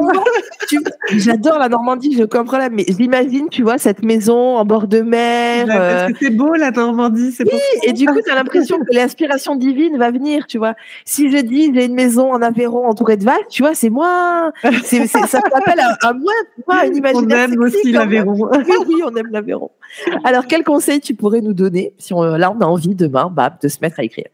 J'adore 1.12 1.60
la 1.60 1.70
Normandie, 1.70 2.16
je 2.18 2.24
comprends 2.24 2.58
là, 2.58 2.70
mais 2.70 2.86
j'imagine, 2.88 3.50
tu 3.50 3.62
vois, 3.62 3.78
cette 3.78 4.04
maison 4.04 4.58
en 4.58 4.66
bord 4.66 4.88
de 4.88 5.02
mer. 5.02 5.68
parce 5.68 5.80
euh, 5.80 6.08
que 6.08 6.18
c'est 6.22 6.30
beau 6.30 6.54
la 6.56 6.72
Normandie, 6.72 7.32
c'est 7.32 7.44
Oui, 7.44 7.60
et 7.84 7.94
du 7.94 8.06
coup, 8.06 8.20
tu 8.26 8.32
as 8.32 8.36
l'impression 8.36 8.80
que 8.80 8.94
l'inspiration 8.94 9.56
divine 9.56 9.98
va 9.98 10.12
venir, 10.12 10.48
tu 10.48 10.58
vois. 10.58 10.76
Si 11.06 11.30
je 11.30 11.38
dis 11.38 11.72
j'ai 11.74 11.86
une 11.86 11.94
maison 11.94 12.32
en 12.32 12.42
Aveyron 12.42 12.88
entourée 12.88 13.18
de 13.18 13.26
vagues, 13.26 13.48
tu 13.50 13.62
vois, 13.62 13.76
c'est 13.76 13.90
moi. 13.90 14.52
Ça 14.62 15.28
s'appelle 15.28 15.80
à, 15.80 16.08
à 16.08 16.14
moi, 16.14 16.86
une 16.86 16.98
imagination. 16.98 17.28
On 17.34 17.54
aime 17.54 17.60
aussi 17.60 17.92
l'Aveyron. 17.92 18.50
Oui, 18.54 18.76
oui, 18.88 18.96
on 19.06 19.16
aime 19.16 19.28
l'Aveyron. 19.32 19.70
Alors, 20.24 20.48
quel 20.48 20.64
conseil 20.64 21.00
tu 21.00 21.14
pourrais 21.14 21.42
nous 21.42 21.54
donner 21.54 21.94
si 21.98 22.14
on, 22.14 22.22
là, 22.24 22.52
on 22.52 22.62
a 22.62 22.66
envie 22.66 22.96
demain 22.96 23.32
bah, 23.34 23.58
de 23.62 23.68
se 23.68 23.80
mettre 23.82 24.00
à 24.00 24.04
écrire? 24.04 24.28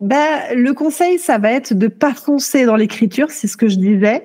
Ben, 0.00 0.56
le 0.56 0.72
conseil, 0.72 1.18
ça 1.18 1.38
va 1.38 1.52
être 1.52 1.74
de 1.74 1.86
pas 1.86 2.12
foncer 2.12 2.66
dans 2.66 2.76
l'écriture, 2.76 3.30
c'est 3.30 3.46
ce 3.46 3.56
que 3.56 3.68
je 3.68 3.76
disais. 3.76 4.22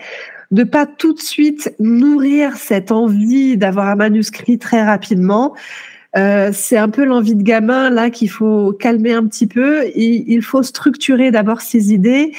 de 0.50 0.64
pas 0.64 0.86
tout 0.86 1.14
de 1.14 1.20
suite 1.20 1.74
nourrir 1.80 2.56
cette 2.56 2.92
envie 2.92 3.58
d'avoir 3.58 3.88
un 3.88 3.96
manuscrit 3.96 4.58
très 4.58 4.84
rapidement. 4.84 5.54
Euh, 6.16 6.52
c'est 6.54 6.78
un 6.78 6.90
peu 6.90 7.04
l'envie 7.04 7.36
de 7.36 7.44
gamin 7.44 7.90
là 7.90 8.10
qu'il 8.10 8.30
faut 8.30 8.72
calmer 8.72 9.14
un 9.14 9.28
petit 9.28 9.46
peu. 9.46 9.86
Il 9.96 10.42
faut 10.42 10.64
structurer 10.64 11.32
d'abord 11.32 11.62
ses 11.62 11.94
idées 11.94 12.32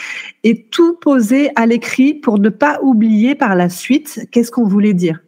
et 0.42 0.64
tout 0.64 0.94
poser 0.94 1.50
à 1.54 1.66
l'écrit 1.66 2.14
pour 2.14 2.38
ne 2.38 2.48
pas 2.48 2.80
oublier 2.82 3.34
par 3.34 3.54
la 3.54 3.68
suite 3.68 4.26
qu'est-ce 4.32 4.50
qu'on 4.50 4.66
voulait 4.66 4.94
dire. 4.94 5.20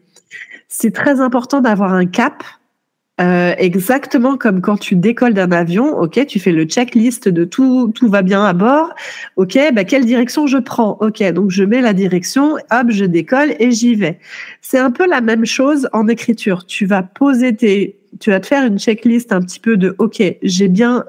C'est 0.69 0.93
très 0.93 1.21
important 1.21 1.61
d'avoir 1.61 1.93
un 1.93 2.07
cap, 2.07 2.43
euh, 3.21 3.55
exactement 3.59 4.39
comme 4.39 4.61
quand 4.63 4.79
tu 4.79 4.97
décolles 4.97 5.35
d'un 5.35 5.53
avion, 5.53 5.99
ok, 5.99 6.25
tu 6.27 6.41
fais 6.41 6.53
le 6.53 6.65
checklist 6.65 7.29
de 7.29 7.45
tout, 7.45 7.93
tout 7.95 8.09
va 8.09 8.23
bien 8.23 8.45
à 8.45 8.55
bord, 8.55 8.95
ok, 9.37 9.59
bah, 9.75 9.85
quelle 9.85 10.07
direction 10.07 10.47
je 10.47 10.57
prends, 10.57 10.97
ok, 11.01 11.23
donc 11.33 11.51
je 11.51 11.63
mets 11.63 11.83
la 11.83 11.93
direction, 11.93 12.55
hop, 12.71 12.87
je 12.89 13.05
décolle 13.05 13.55
et 13.59 13.73
j'y 13.73 13.95
vais. 13.95 14.19
C'est 14.63 14.79
un 14.79 14.91
peu 14.91 15.07
la 15.07 15.21
même 15.21 15.45
chose 15.45 15.89
en 15.93 16.09
écriture. 16.09 16.65
Tu 16.65 16.87
vas 16.87 17.03
poser 17.03 17.55
tes, 17.55 18.01
tu 18.21 18.31
vas 18.31 18.41
te 18.41 18.47
faire 18.47 18.65
une 18.65 18.79
checklist 18.79 19.33
un 19.33 19.43
petit 19.43 19.61
peu 19.61 19.77
de, 19.77 19.95
ok, 19.99 20.23
j'ai 20.43 20.69
bien 20.69 21.05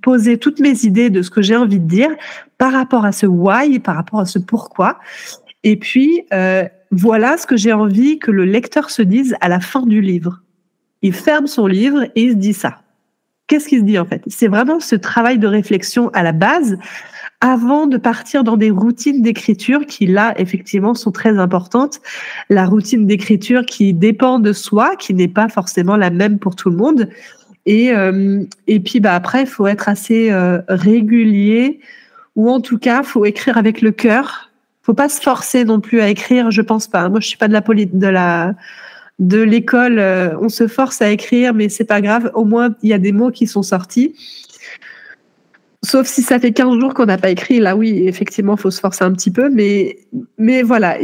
posé 0.00 0.38
toutes 0.38 0.60
mes 0.60 0.84
idées 0.84 1.10
de 1.10 1.22
ce 1.22 1.30
que 1.30 1.42
j'ai 1.42 1.56
envie 1.56 1.80
de 1.80 1.88
dire 1.88 2.10
par 2.56 2.72
rapport 2.72 3.04
à 3.04 3.10
ce 3.10 3.26
why, 3.26 3.80
par 3.80 3.96
rapport 3.96 4.20
à 4.20 4.26
ce 4.26 4.38
pourquoi, 4.38 5.00
et 5.64 5.76
puis 5.76 6.22
euh, 6.32 6.64
voilà 6.92 7.36
ce 7.36 7.46
que 7.46 7.56
j'ai 7.56 7.72
envie 7.72 8.20
que 8.20 8.30
le 8.30 8.44
lecteur 8.44 8.90
se 8.90 9.02
dise 9.02 9.34
à 9.40 9.48
la 9.48 9.58
fin 9.58 9.84
du 9.86 10.00
livre 10.00 10.40
il 11.02 11.12
ferme 11.12 11.46
son 11.46 11.66
livre 11.66 12.04
et 12.14 12.22
il 12.22 12.30
se 12.30 12.36
dit 12.36 12.54
ça. 12.54 12.78
Qu'est-ce 13.46 13.68
qu'il 13.68 13.80
se 13.80 13.84
dit 13.84 13.98
en 13.98 14.06
fait? 14.06 14.22
C'est 14.28 14.48
vraiment 14.48 14.80
ce 14.80 14.96
travail 14.96 15.38
de 15.38 15.46
réflexion 15.46 16.08
à 16.14 16.22
la 16.22 16.32
base 16.32 16.78
avant 17.40 17.88
de 17.88 17.96
partir 17.96 18.44
dans 18.44 18.56
des 18.56 18.70
routines 18.70 19.20
d'écriture 19.20 19.84
qui 19.84 20.06
là 20.06 20.32
effectivement 20.38 20.94
sont 20.94 21.10
très 21.10 21.38
importantes. 21.38 22.00
La 22.48 22.64
routine 22.64 23.04
d'écriture 23.04 23.66
qui 23.66 23.92
dépend 23.92 24.38
de 24.38 24.52
soi, 24.52 24.94
qui 24.96 25.12
n'est 25.12 25.28
pas 25.28 25.48
forcément 25.48 25.96
la 25.96 26.10
même 26.10 26.38
pour 26.38 26.54
tout 26.54 26.70
le 26.70 26.76
monde. 26.76 27.08
Et, 27.66 27.92
euh, 27.92 28.44
et 28.68 28.80
puis 28.80 29.00
bah, 29.00 29.14
après, 29.14 29.42
il 29.42 29.48
faut 29.48 29.66
être 29.66 29.88
assez 29.88 30.30
euh, 30.30 30.60
régulier 30.68 31.80
ou 32.36 32.48
en 32.48 32.60
tout 32.60 32.78
cas, 32.78 33.02
faut 33.02 33.24
écrire 33.24 33.58
avec 33.58 33.82
le 33.82 33.90
cœur. 33.90 34.50
Faut 34.82 34.94
pas 34.94 35.08
se 35.08 35.20
forcer 35.20 35.64
non 35.64 35.80
plus 35.80 36.00
à 36.00 36.08
écrire, 36.08 36.50
je 36.50 36.62
pense 36.62 36.88
pas. 36.88 37.08
Moi, 37.08 37.20
je 37.20 37.26
suis 37.26 37.36
pas 37.38 37.48
de 37.48 37.52
la, 37.52 37.60
de 37.60 38.06
la 38.06 38.54
de 39.18 39.40
l'école, 39.40 39.98
euh, 39.98 40.36
on 40.40 40.48
se 40.48 40.66
force 40.66 41.02
à 41.02 41.10
écrire, 41.10 41.54
mais 41.54 41.68
c'est 41.68 41.84
pas 41.84 42.00
grave. 42.00 42.30
Au 42.34 42.44
moins, 42.44 42.74
il 42.82 42.90
y 42.90 42.92
a 42.92 42.98
des 42.98 43.12
mots 43.12 43.30
qui 43.30 43.46
sont 43.46 43.62
sortis. 43.62 44.14
Sauf 45.84 46.06
si 46.06 46.22
ça 46.22 46.38
fait 46.38 46.52
15 46.52 46.78
jours 46.78 46.94
qu'on 46.94 47.06
n'a 47.06 47.18
pas 47.18 47.30
écrit, 47.30 47.58
là 47.58 47.76
oui, 47.76 48.04
effectivement, 48.06 48.56
faut 48.56 48.70
se 48.70 48.78
forcer 48.78 49.04
un 49.04 49.12
petit 49.12 49.32
peu, 49.32 49.50
mais, 49.50 49.98
mais 50.38 50.62
voilà, 50.62 50.96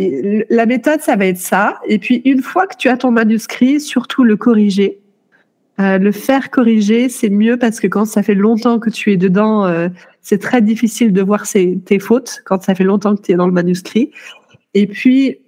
la 0.50 0.66
méthode, 0.66 1.00
ça 1.00 1.16
va 1.16 1.26
être 1.26 1.38
ça. 1.38 1.80
Et 1.88 1.98
puis, 1.98 2.22
une 2.24 2.42
fois 2.42 2.68
que 2.68 2.76
tu 2.76 2.88
as 2.88 2.96
ton 2.96 3.10
manuscrit, 3.10 3.80
surtout 3.80 4.22
le 4.22 4.36
corriger. 4.36 5.00
Euh, 5.80 5.98
le 5.98 6.10
faire 6.10 6.50
corriger, 6.50 7.08
c'est 7.08 7.28
mieux 7.28 7.56
parce 7.56 7.78
que 7.78 7.86
quand 7.86 8.04
ça 8.04 8.22
fait 8.22 8.34
longtemps 8.34 8.80
que 8.80 8.90
tu 8.90 9.12
es 9.12 9.16
dedans, 9.16 9.64
euh, 9.66 9.88
c'est 10.22 10.38
très 10.38 10.60
difficile 10.60 11.12
de 11.12 11.22
voir 11.22 11.44
tes 11.48 11.98
fautes 12.00 12.42
quand 12.44 12.62
ça 12.62 12.74
fait 12.74 12.84
longtemps 12.84 13.14
que 13.14 13.22
tu 13.22 13.32
es 13.32 13.34
dans 13.36 13.46
le 13.46 13.52
manuscrit. 13.52 14.10
Et 14.74 14.86
puis, 14.86 15.38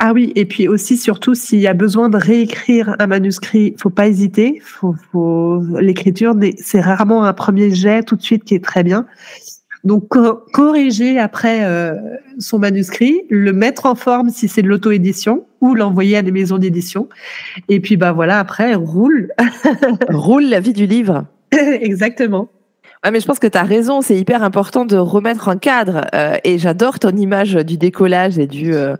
ah 0.00 0.12
oui, 0.12 0.32
et 0.36 0.44
puis 0.44 0.68
aussi, 0.68 0.96
surtout, 0.96 1.34
s'il 1.34 1.58
y 1.58 1.66
a 1.66 1.74
besoin 1.74 2.08
de 2.08 2.16
réécrire 2.16 2.94
un 3.00 3.08
manuscrit, 3.08 3.74
faut 3.78 3.90
pas 3.90 4.06
hésiter. 4.06 4.62
Faut, 4.64 4.94
faut... 5.10 5.60
L'écriture, 5.80 6.36
c'est 6.58 6.80
rarement 6.80 7.24
un 7.24 7.32
premier 7.32 7.74
jet 7.74 8.04
tout 8.04 8.14
de 8.14 8.22
suite 8.22 8.44
qui 8.44 8.54
est 8.54 8.64
très 8.64 8.84
bien. 8.84 9.06
Donc, 9.82 10.08
corriger 10.52 11.18
après 11.18 11.64
euh, 11.64 11.94
son 12.38 12.60
manuscrit, 12.60 13.22
le 13.28 13.52
mettre 13.52 13.86
en 13.86 13.96
forme 13.96 14.30
si 14.30 14.46
c'est 14.46 14.62
de 14.62 14.68
l'auto-édition 14.68 15.46
ou 15.60 15.74
l'envoyer 15.74 16.16
à 16.16 16.22
des 16.22 16.32
maisons 16.32 16.58
d'édition. 16.58 17.08
Et 17.68 17.80
puis, 17.80 17.96
bah 17.96 18.12
voilà, 18.12 18.38
après, 18.38 18.74
roule. 18.76 19.32
roule 20.10 20.44
la 20.44 20.60
vie 20.60 20.72
du 20.74 20.86
livre. 20.86 21.24
Exactement. 21.52 22.48
Ouais, 23.04 23.10
mais 23.10 23.20
je 23.20 23.26
pense 23.26 23.38
que 23.38 23.46
tu 23.46 23.58
as 23.58 23.64
raison, 23.64 24.00
c'est 24.00 24.16
hyper 24.16 24.42
important 24.42 24.84
de 24.84 24.96
remettre 24.96 25.48
un 25.48 25.56
cadre. 25.56 26.02
Euh, 26.14 26.36
et 26.44 26.58
j'adore 26.58 26.98
ton 27.00 27.16
image 27.16 27.54
du 27.54 27.76
décollage 27.76 28.38
et 28.38 28.46
du, 28.46 28.74
euh, 28.74 28.96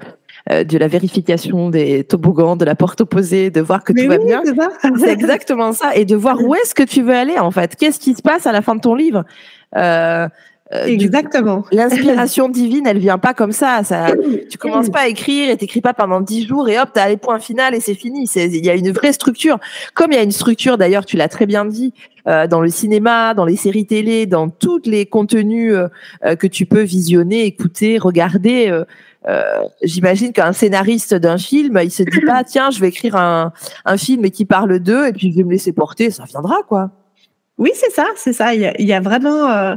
euh, 0.51 0.65
de 0.65 0.79
la 0.79 0.89
vérification 0.89 1.69
des 1.69 2.05
toboggans, 2.05 2.57
de 2.57 2.65
la 2.65 2.75
porte 2.75 3.03
opposée, 3.03 3.51
de 3.51 3.61
voir 3.61 3.85
que 3.85 3.93
tout 3.93 4.09
va 4.09 4.17
bien. 4.17 4.43
C'est 4.99 5.11
exactement 5.11 5.73
ça. 5.73 5.95
Et 5.95 6.07
de 6.07 6.17
voir 6.17 6.41
où 6.43 6.55
est-ce 6.55 6.75
que 6.75 6.83
tu 6.83 7.03
veux 7.03 7.15
aller, 7.15 7.39
en 7.39 7.51
fait. 7.51 7.77
Qu'est-ce 7.77 8.01
qui 8.01 8.15
se 8.15 8.23
passe 8.23 8.47
à 8.47 8.53
la 8.53 8.63
fin 8.63 8.75
de 8.75 8.81
ton 8.81 8.95
livre? 8.95 9.25
Euh, 9.77 10.27
euh 10.73 10.87
Exactement. 10.87 11.65
L'inspiration 11.73 12.49
divine, 12.49 12.87
elle 12.87 12.99
vient 12.99 13.19
pas 13.19 13.35
comme 13.35 13.53
ça. 13.53 13.83
ça 13.85 14.07
tu 14.49 14.57
commences 14.57 14.89
pas 14.89 15.01
à 15.01 15.09
écrire 15.09 15.51
et 15.51 15.57
t'écris 15.59 15.83
pas 15.83 15.93
pendant 15.93 16.23
dix 16.23 16.47
jours 16.47 16.67
et 16.71 16.79
hop, 16.79 16.89
t'as 16.95 17.09
les 17.09 17.19
points 17.19 17.41
finaux 17.41 17.65
et 17.75 17.81
c'est 17.81 17.95
fini. 17.95 18.27
Il 18.35 18.65
y 18.65 18.71
a 18.71 18.75
une 18.75 18.93
vraie 18.93 19.13
structure. 19.13 19.59
Comme 19.93 20.13
il 20.13 20.15
y 20.15 20.19
a 20.19 20.23
une 20.23 20.33
structure, 20.33 20.79
d'ailleurs, 20.79 21.05
tu 21.05 21.19
l'as 21.19 21.29
très 21.29 21.45
bien 21.45 21.67
dit, 21.67 21.93
euh, 22.27 22.47
dans 22.47 22.63
le 22.63 22.71
cinéma, 22.71 23.35
dans 23.35 23.45
les 23.45 23.57
séries 23.57 23.87
télé, 23.87 24.25
dans 24.25 24.49
tous 24.49 24.81
les 24.87 25.05
contenus 25.05 25.75
euh, 25.75 26.37
que 26.37 26.47
tu 26.47 26.65
peux 26.65 26.83
visionner, 26.83 27.45
écouter, 27.45 27.99
regarder. 27.99 28.85
Euh, 29.27 29.65
j'imagine 29.83 30.33
qu'un 30.33 30.53
scénariste 30.53 31.15
d'un 31.15 31.39
film, 31.39 31.79
il 31.83 31.91
se 31.91 32.03
dit 32.03 32.21
pas 32.21 32.45
tiens, 32.47 32.71
je 32.71 32.81
vais 32.81 32.89
écrire 32.89 33.17
un, 33.17 33.53
un 33.85 33.97
film 33.97 34.31
qui 34.31 34.45
parle 34.45 34.79
d'eux 34.79 35.09
et 35.09 35.13
puis 35.13 35.33
je 35.33 35.37
vais 35.37 35.45
me 35.45 35.51
laisser 35.51 35.73
porter, 35.73 36.11
ça 36.11 36.25
viendra 36.25 36.59
quoi. 36.69 36.91
Oui, 37.59 37.73
c'est 37.75 37.91
ça, 37.91 38.07
c'est 38.15 38.33
ça. 38.33 38.55
Il 38.55 38.61
y 38.61 38.93
a, 38.93 39.01
vraiment 39.01 39.51
euh, 39.51 39.75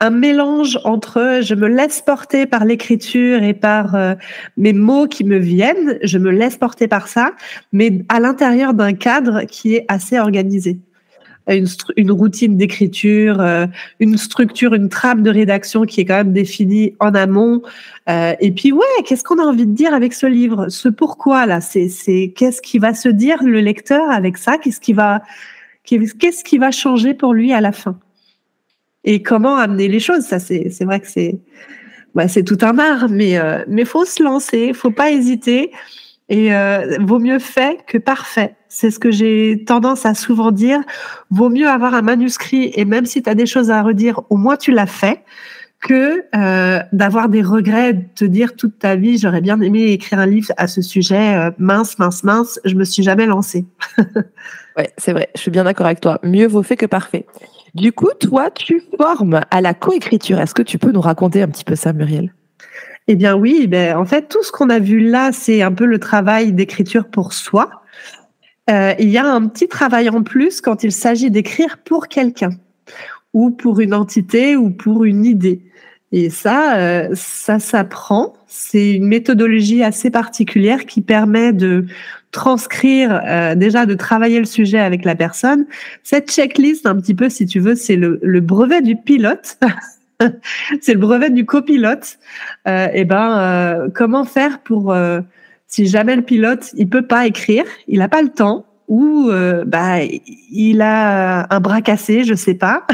un 0.00 0.10
mélange 0.10 0.80
entre 0.82 1.38
je 1.42 1.54
me 1.54 1.68
laisse 1.68 2.02
porter 2.02 2.44
par 2.44 2.64
l'écriture 2.64 3.44
et 3.44 3.54
par 3.54 3.94
euh, 3.94 4.16
mes 4.56 4.72
mots 4.72 5.06
qui 5.06 5.22
me 5.22 5.38
viennent, 5.38 6.00
je 6.02 6.18
me 6.18 6.30
laisse 6.32 6.56
porter 6.56 6.88
par 6.88 7.06
ça, 7.06 7.30
mais 7.72 8.04
à 8.08 8.18
l'intérieur 8.18 8.74
d'un 8.74 8.94
cadre 8.94 9.44
qui 9.44 9.76
est 9.76 9.84
assez 9.86 10.18
organisé 10.18 10.80
une, 11.56 12.10
routine 12.10 12.56
d'écriture, 12.56 13.40
euh, 13.40 13.66
une 13.98 14.16
structure, 14.16 14.74
une 14.74 14.88
trame 14.88 15.22
de 15.22 15.30
rédaction 15.30 15.82
qui 15.82 16.00
est 16.00 16.04
quand 16.04 16.16
même 16.16 16.32
définie 16.32 16.94
en 17.00 17.14
amont. 17.14 17.62
Euh, 18.08 18.34
et 18.40 18.52
puis 18.52 18.72
ouais, 18.72 18.86
qu'est-ce 19.04 19.24
qu'on 19.24 19.38
a 19.38 19.42
envie 19.42 19.66
de 19.66 19.72
dire 19.72 19.94
avec 19.94 20.12
ce 20.12 20.26
livre? 20.26 20.68
Ce 20.68 20.88
pourquoi 20.88 21.46
là, 21.46 21.60
c'est 21.60 22.32
qu'est-ce 22.36 22.62
qui 22.62 22.78
va 22.78 22.94
se 22.94 23.08
dire 23.08 23.42
le 23.42 23.60
lecteur 23.60 24.10
avec 24.10 24.36
ça? 24.38 24.58
Qu'est-ce 24.58 24.80
qui 24.80 24.92
va 24.92 25.22
qui 25.84 26.58
va 26.58 26.70
changer 26.70 27.14
pour 27.14 27.34
lui 27.34 27.52
à 27.52 27.60
la 27.60 27.72
fin? 27.72 27.98
Et 29.04 29.22
comment 29.22 29.56
amener 29.56 29.88
les 29.88 30.00
choses? 30.00 30.22
Ça 30.22 30.38
c'est 30.38 30.84
vrai 30.84 31.00
que 31.00 31.08
c'est 31.08 31.38
c'est 32.28 32.44
tout 32.44 32.58
un 32.62 32.78
art, 32.78 33.08
mais 33.08 33.38
euh, 33.38 33.84
faut 33.84 34.04
se 34.04 34.22
lancer, 34.22 34.72
faut 34.72 34.90
pas 34.90 35.10
hésiter. 35.10 35.70
Et 36.30 36.54
euh, 36.54 36.96
vaut 37.00 37.18
mieux 37.18 37.40
fait 37.40 37.84
que 37.86 37.98
parfait. 37.98 38.54
C'est 38.68 38.92
ce 38.92 39.00
que 39.00 39.10
j'ai 39.10 39.64
tendance 39.66 40.06
à 40.06 40.14
souvent 40.14 40.52
dire. 40.52 40.80
Vaut 41.30 41.50
mieux 41.50 41.68
avoir 41.68 41.92
un 41.92 42.02
manuscrit 42.02 42.70
et 42.74 42.84
même 42.84 43.04
si 43.04 43.20
tu 43.20 43.28
as 43.28 43.34
des 43.34 43.46
choses 43.46 43.70
à 43.70 43.82
redire, 43.82 44.20
au 44.30 44.36
moins 44.36 44.56
tu 44.56 44.70
l'as 44.70 44.86
fait, 44.86 45.24
que 45.80 46.24
euh, 46.36 46.82
d'avoir 46.92 47.28
des 47.28 47.42
regrets, 47.42 47.94
de 47.94 48.04
te 48.14 48.24
dire 48.24 48.54
toute 48.54 48.78
ta 48.78 48.96
vie, 48.96 49.18
j'aurais 49.18 49.40
bien 49.40 49.60
aimé 49.60 49.90
écrire 49.92 50.20
un 50.20 50.26
livre 50.26 50.52
à 50.56 50.68
ce 50.68 50.82
sujet. 50.82 51.36
Euh, 51.36 51.50
mince, 51.58 51.98
mince, 51.98 52.22
mince, 52.22 52.60
je 52.64 52.76
me 52.76 52.84
suis 52.84 53.02
jamais 53.02 53.26
lancée. 53.26 53.66
ouais, 54.76 54.92
c'est 54.98 55.12
vrai. 55.12 55.30
Je 55.34 55.40
suis 55.40 55.50
bien 55.50 55.64
d'accord 55.64 55.86
avec 55.86 56.00
toi. 56.00 56.20
Mieux 56.22 56.46
vaut 56.46 56.62
fait 56.62 56.76
que 56.76 56.86
parfait. 56.86 57.26
Du 57.74 57.92
coup, 57.92 58.10
toi, 58.20 58.50
tu 58.50 58.82
formes 58.98 59.40
à 59.50 59.60
la 59.60 59.74
coécriture. 59.74 60.38
Est-ce 60.38 60.54
que 60.54 60.62
tu 60.62 60.78
peux 60.78 60.92
nous 60.92 61.00
raconter 61.00 61.42
un 61.42 61.48
petit 61.48 61.64
peu 61.64 61.74
ça, 61.74 61.92
Muriel? 61.92 62.32
Eh 63.08 63.16
bien 63.16 63.34
oui, 63.34 63.66
ben, 63.66 63.96
en 63.96 64.04
fait, 64.04 64.28
tout 64.28 64.42
ce 64.42 64.52
qu'on 64.52 64.70
a 64.70 64.78
vu 64.78 65.00
là, 65.00 65.32
c'est 65.32 65.62
un 65.62 65.72
peu 65.72 65.84
le 65.84 65.98
travail 65.98 66.52
d'écriture 66.52 67.08
pour 67.08 67.32
soi. 67.32 67.82
Euh, 68.70 68.94
il 68.98 69.08
y 69.08 69.18
a 69.18 69.26
un 69.26 69.48
petit 69.48 69.68
travail 69.68 70.08
en 70.08 70.22
plus 70.22 70.60
quand 70.60 70.84
il 70.84 70.92
s'agit 70.92 71.30
d'écrire 71.30 71.78
pour 71.78 72.08
quelqu'un 72.08 72.50
ou 73.32 73.50
pour 73.50 73.80
une 73.80 73.94
entité 73.94 74.56
ou 74.56 74.70
pour 74.70 75.04
une 75.04 75.24
idée. 75.24 75.62
Et 76.12 76.30
ça, 76.30 76.76
euh, 76.76 77.08
ça 77.14 77.58
s'apprend. 77.58 78.34
C'est 78.46 78.92
une 78.92 79.06
méthodologie 79.06 79.82
assez 79.82 80.10
particulière 80.10 80.86
qui 80.86 81.00
permet 81.00 81.52
de 81.52 81.86
transcrire, 82.32 83.20
euh, 83.26 83.54
déjà 83.54 83.86
de 83.86 83.94
travailler 83.94 84.38
le 84.38 84.44
sujet 84.44 84.78
avec 84.78 85.04
la 85.04 85.14
personne. 85.14 85.66
Cette 86.02 86.30
checklist, 86.30 86.86
un 86.86 86.96
petit 86.96 87.14
peu, 87.14 87.28
si 87.28 87.46
tu 87.46 87.60
veux, 87.60 87.74
c'est 87.74 87.96
le, 87.96 88.18
le 88.22 88.40
brevet 88.40 88.82
du 88.82 88.96
pilote. 88.96 89.58
c'est 90.80 90.94
le 90.94 91.00
brevet 91.00 91.30
du 91.30 91.46
copilote. 91.46 92.18
Euh, 92.68 92.88
et 92.92 93.04
ben, 93.04 93.38
euh, 93.38 93.88
comment 93.94 94.24
faire 94.24 94.60
pour 94.60 94.92
euh, 94.92 95.20
si 95.66 95.86
jamais 95.86 96.16
le 96.16 96.22
pilote 96.22 96.70
il 96.74 96.88
peut 96.88 97.06
pas 97.06 97.26
écrire, 97.26 97.64
il 97.88 97.98
n'a 97.98 98.08
pas 98.08 98.22
le 98.22 98.30
temps 98.30 98.66
ou 98.88 99.28
euh, 99.30 99.64
bah 99.64 99.98
il 100.50 100.82
a 100.82 101.46
un 101.54 101.60
bras 101.60 101.80
cassé, 101.80 102.24
je 102.24 102.34
sais 102.34 102.54
pas. 102.54 102.86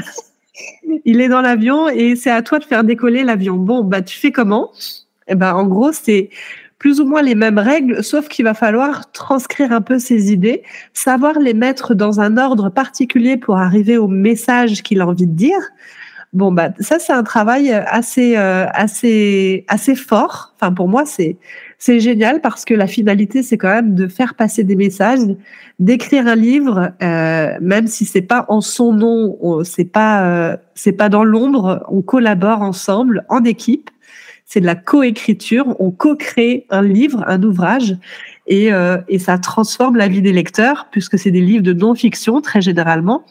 il 1.04 1.20
est 1.20 1.28
dans 1.28 1.40
l'avion 1.40 1.88
et 1.88 2.16
c'est 2.16 2.30
à 2.30 2.42
toi 2.42 2.58
de 2.58 2.64
faire 2.64 2.84
décoller 2.84 3.24
l'avion. 3.24 3.56
Bon, 3.56 3.82
bah 3.82 4.02
tu 4.02 4.18
fais 4.18 4.30
comment? 4.30 4.70
Et 5.28 5.34
ben 5.34 5.54
en 5.54 5.66
gros 5.66 5.92
c'est 5.92 6.30
plus 6.78 7.00
ou 7.00 7.06
moins 7.06 7.22
les 7.22 7.34
mêmes 7.34 7.58
règles, 7.58 8.04
sauf 8.04 8.28
qu'il 8.28 8.44
va 8.44 8.52
falloir 8.52 9.10
transcrire 9.12 9.72
un 9.72 9.80
peu 9.80 9.98
ses 9.98 10.30
idées, 10.30 10.62
savoir 10.92 11.38
les 11.38 11.54
mettre 11.54 11.94
dans 11.94 12.20
un 12.20 12.36
ordre 12.36 12.68
particulier 12.68 13.38
pour 13.38 13.56
arriver 13.56 13.96
au 13.96 14.08
message 14.08 14.82
qu'il 14.82 15.00
a 15.00 15.06
envie 15.06 15.26
de 15.26 15.32
dire. 15.32 15.58
Bon, 16.32 16.52
bah, 16.52 16.70
ça, 16.80 16.98
c'est 16.98 17.12
un 17.12 17.22
travail 17.22 17.72
assez, 17.72 18.36
euh, 18.36 18.66
assez, 18.72 19.64
assez 19.68 19.94
fort. 19.94 20.54
Enfin, 20.56 20.72
pour 20.72 20.88
moi, 20.88 21.06
c'est, 21.06 21.38
c'est 21.78 22.00
génial 22.00 22.40
parce 22.40 22.64
que 22.64 22.74
la 22.74 22.86
finalité, 22.86 23.42
c'est 23.42 23.56
quand 23.56 23.70
même 23.70 23.94
de 23.94 24.06
faire 24.06 24.34
passer 24.34 24.64
des 24.64 24.76
messages, 24.76 25.20
d'écrire 25.78 26.26
un 26.26 26.34
livre, 26.34 26.92
euh, 27.02 27.56
même 27.60 27.86
si 27.86 28.04
c'est 28.04 28.22
pas 28.22 28.44
en 28.48 28.60
son 28.60 28.92
nom, 28.92 29.62
c'est 29.64 29.84
pas 29.84 30.26
euh, 30.26 30.56
c'est 30.74 30.92
pas 30.92 31.08
dans 31.08 31.24
l'ombre. 31.24 31.84
On 31.88 32.02
collabore 32.02 32.62
ensemble 32.62 33.24
en 33.28 33.44
équipe. 33.44 33.90
C'est 34.44 34.60
de 34.60 34.66
la 34.66 34.76
coécriture. 34.76 35.74
On 35.80 35.90
co-crée 35.90 36.66
un 36.70 36.82
livre, 36.82 37.24
un 37.26 37.42
ouvrage, 37.42 37.96
et, 38.46 38.72
euh, 38.72 38.98
et 39.08 39.18
ça 39.18 39.38
transforme 39.38 39.96
la 39.96 40.08
vie 40.08 40.22
des 40.22 40.32
lecteurs 40.32 40.88
puisque 40.90 41.18
c'est 41.18 41.30
des 41.30 41.40
livres 41.40 41.62
de 41.64 41.72
non-fiction 41.72 42.40
très 42.40 42.60
généralement. 42.60 43.24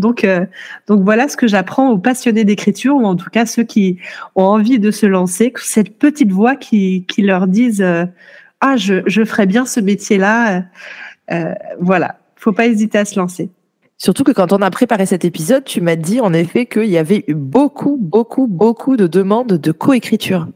Donc, 0.00 0.24
euh, 0.24 0.46
donc 0.88 1.02
voilà 1.02 1.28
ce 1.28 1.36
que 1.36 1.46
j'apprends 1.46 1.90
aux 1.90 1.98
passionnés 1.98 2.44
d'écriture, 2.44 2.96
ou 2.96 3.04
en 3.04 3.14
tout 3.14 3.30
cas 3.30 3.46
ceux 3.46 3.62
qui 3.62 3.98
ont 4.34 4.44
envie 4.44 4.78
de 4.78 4.90
se 4.90 5.06
lancer, 5.06 5.52
cette 5.56 5.98
petite 5.98 6.32
voix 6.32 6.56
qui, 6.56 7.04
qui 7.06 7.22
leur 7.22 7.46
dise 7.46 7.82
euh, 7.82 8.06
Ah, 8.60 8.76
je, 8.76 9.02
je 9.06 9.24
ferais 9.24 9.46
bien 9.46 9.66
ce 9.66 9.78
métier-là. 9.78 10.64
Euh, 11.30 11.54
voilà, 11.80 12.18
faut 12.36 12.52
pas 12.52 12.66
hésiter 12.66 12.98
à 12.98 13.04
se 13.04 13.18
lancer. 13.18 13.50
Surtout 13.98 14.24
que 14.24 14.32
quand 14.32 14.52
on 14.54 14.62
a 14.62 14.70
préparé 14.70 15.04
cet 15.04 15.26
épisode, 15.26 15.64
tu 15.64 15.82
m'as 15.82 15.96
dit 15.96 16.20
en 16.20 16.32
effet 16.32 16.64
qu'il 16.64 16.86
y 16.86 16.96
avait 16.96 17.24
eu 17.28 17.34
beaucoup, 17.34 17.98
beaucoup, 18.00 18.46
beaucoup 18.46 18.96
de 18.96 19.06
demandes 19.06 19.52
de 19.52 19.72
coécriture. 19.72 20.48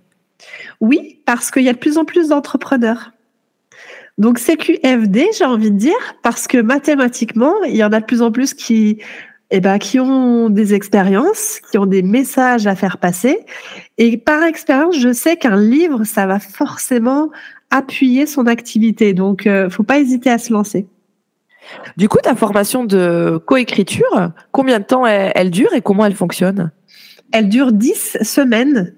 Oui, 0.80 1.20
parce 1.26 1.50
qu'il 1.50 1.62
y 1.62 1.68
a 1.68 1.74
de 1.74 1.78
plus 1.78 1.98
en 1.98 2.06
plus 2.06 2.28
d'entrepreneurs. 2.28 3.12
Donc 4.16 4.38
CQFD, 4.38 5.26
j'ai 5.36 5.44
envie 5.44 5.70
de 5.70 5.76
dire, 5.76 6.14
parce 6.22 6.46
que 6.46 6.58
mathématiquement, 6.58 7.64
il 7.64 7.76
y 7.76 7.84
en 7.84 7.92
a 7.92 8.00
de 8.00 8.04
plus 8.06 8.22
en 8.22 8.30
plus 8.30 8.54
qui, 8.54 8.98
eh 9.50 9.60
ben, 9.60 9.78
qui 9.78 10.00
ont 10.00 10.50
des 10.50 10.74
expériences, 10.74 11.60
qui 11.70 11.78
ont 11.78 11.86
des 11.86 12.02
messages 12.02 12.66
à 12.66 12.74
faire 12.74 12.98
passer. 12.98 13.38
Et 13.98 14.16
par 14.16 14.42
expérience, 14.42 14.98
je 14.98 15.12
sais 15.12 15.36
qu'un 15.36 15.56
livre, 15.56 16.04
ça 16.04 16.26
va 16.26 16.38
forcément 16.38 17.30
appuyer 17.70 18.26
son 18.26 18.46
activité. 18.46 19.12
Donc, 19.12 19.46
euh, 19.46 19.70
faut 19.70 19.82
pas 19.82 19.98
hésiter 19.98 20.30
à 20.30 20.38
se 20.38 20.52
lancer. 20.52 20.86
Du 21.96 22.08
coup, 22.08 22.18
ta 22.22 22.34
formation 22.34 22.84
de 22.84 23.40
coécriture, 23.46 24.30
combien 24.50 24.80
de 24.80 24.84
temps 24.84 25.06
elle 25.06 25.50
dure 25.50 25.72
et 25.72 25.80
comment 25.80 26.04
elle 26.04 26.14
fonctionne? 26.14 26.70
Elle 27.34 27.48
dure 27.48 27.72
10 27.72 28.18
semaines. 28.22 28.94